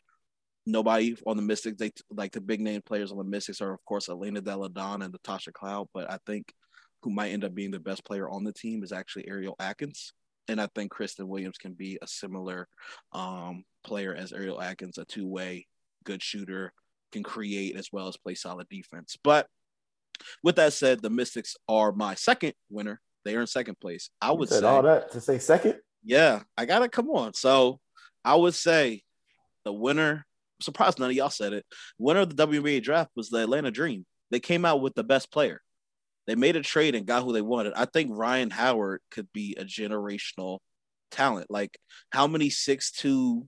[0.67, 3.83] nobody on the Mystics, they like the big name players on the Mystics are of
[3.85, 6.53] course Elena Delle Donne and Natasha Cloud, but I think
[7.01, 10.13] who might end up being the best player on the team is actually Ariel Atkins.
[10.49, 12.67] And I think Christyn Williams can be a similar
[13.11, 15.67] um, player as Ariel Atkins, a two way
[16.03, 16.73] good shooter,
[17.11, 19.17] can create as well as play solid defense.
[19.23, 19.47] But
[20.43, 22.99] with that said, the Mystics are my second winner.
[23.25, 24.09] They are in second place.
[24.21, 25.75] I would say all that to say second.
[26.03, 27.33] Yeah, I gotta come on.
[27.33, 27.79] So
[28.23, 29.03] I would say
[29.65, 30.25] the winner
[30.61, 31.65] surprised none of y'all said it.
[31.97, 34.05] Winner of the WNBA draft was the Atlanta Dream.
[34.31, 35.61] They came out with the best player.
[36.25, 37.73] They made a trade and got who they wanted.
[37.75, 40.59] I think Rhyne Howard could be a generational
[41.09, 41.47] talent.
[41.49, 41.77] Like,
[42.09, 43.47] how many six-two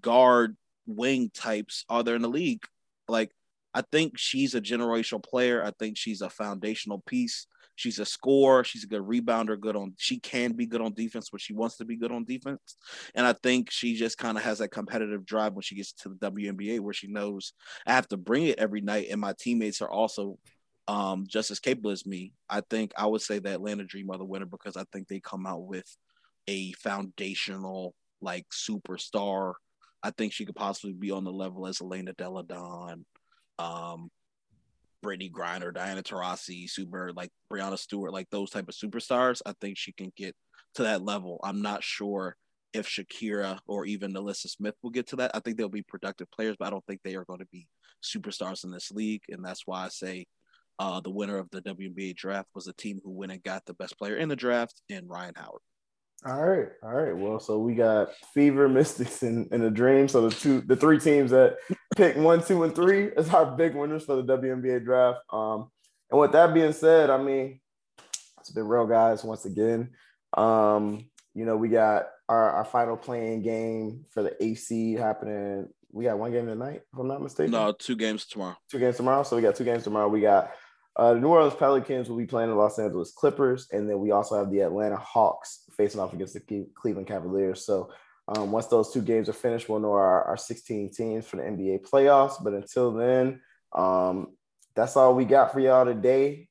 [0.00, 0.56] guard
[0.86, 2.64] wing types are there in the league?
[3.08, 3.30] Like,
[3.74, 5.62] I think she's a generational player.
[5.62, 7.46] I think she's a foundational piece.
[7.76, 8.64] She's a scorer.
[8.64, 9.58] She's a good rebounder.
[9.58, 9.94] Good on.
[9.96, 12.76] She can be good on defense, but she wants to be good on defense.
[13.14, 16.10] And I think she just kind of has that competitive drive when she gets to
[16.10, 17.52] the WNBA, where she knows
[17.86, 20.38] I have to bring it every night, and my teammates are also
[20.88, 22.32] um, just as capable as me.
[22.48, 25.20] I think I would say the Atlanta Dream are the winner because I think they
[25.20, 25.96] come out with
[26.48, 29.54] a foundational like superstar.
[30.02, 33.04] I think she could possibly be on the level as Elena Delle Donne,
[33.58, 34.10] um,
[35.04, 39.42] Brittney Griner, Diana Taurasi, Super, like Breanna Stewart, like those type of superstars.
[39.44, 40.34] I think she can get
[40.74, 41.40] to that level.
[41.42, 42.36] I'm not sure
[42.72, 45.32] if Shakira or even NaLyssa Smith will get to that.
[45.34, 47.68] I think they'll be productive players, but I don't think they are going to be
[48.02, 49.22] superstars in this league.
[49.28, 50.26] And that's why I say
[50.78, 53.74] uh, the winner of the WNBA draft was the team who went and got the
[53.74, 55.60] best player in the draft in Rhyne Howard.
[56.24, 57.16] All right, all right.
[57.16, 60.06] Well, so we got Fever, Mystics, and, and the Dream.
[60.06, 61.56] So the two, the three teams that
[61.96, 65.20] pick one, two, and three as our big winners for the WNBA draft.
[65.30, 65.70] Um,
[66.10, 67.60] and with that being said, I mean,
[68.40, 69.24] it's been real, guys.
[69.24, 69.90] Once again,
[70.36, 75.68] um, you know, we got our, our final play-in game for the AC happening.
[75.90, 77.52] We got one game tonight, if I'm not mistaken.
[77.52, 78.56] No, two games tomorrow.
[78.70, 79.22] Two games tomorrow.
[79.22, 80.08] So we got two games tomorrow.
[80.08, 80.52] We got
[80.96, 84.10] uh, the New Orleans Pelicans will be playing the Los Angeles Clippers, and then we
[84.10, 87.64] also have the Atlanta Hawks facing off against the Cleveland Cavaliers.
[87.64, 87.90] So
[88.28, 91.42] um, once those two games are finished, we'll know our, our 16 teams for the
[91.42, 92.42] NBA playoffs.
[92.42, 93.40] But until then,
[93.74, 94.28] um,
[94.74, 96.48] that's all we got for y'all today.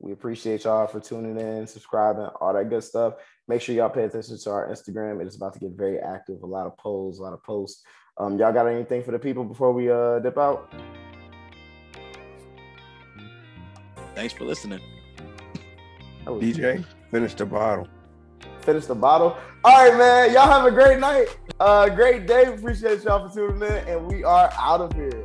[0.00, 3.14] We appreciate y'all for tuning in, subscribing, all that good stuff.
[3.46, 5.20] Make sure y'all pay attention to our Instagram.
[5.20, 6.42] It is about to get very active.
[6.42, 7.84] A lot of polls, a lot of posts.
[8.18, 10.72] Um, y'all got anything for the people before we uh, dip out?
[14.14, 14.80] Thanks for listening.
[16.26, 17.88] DJ, finish the bottle.
[18.62, 19.36] Finish the bottle.
[19.64, 20.32] All right, man.
[20.32, 21.28] Y'all have a great night.
[21.58, 22.44] Uh, great day.
[22.44, 25.24] Appreciate y'all for tuning in, and we are out of here.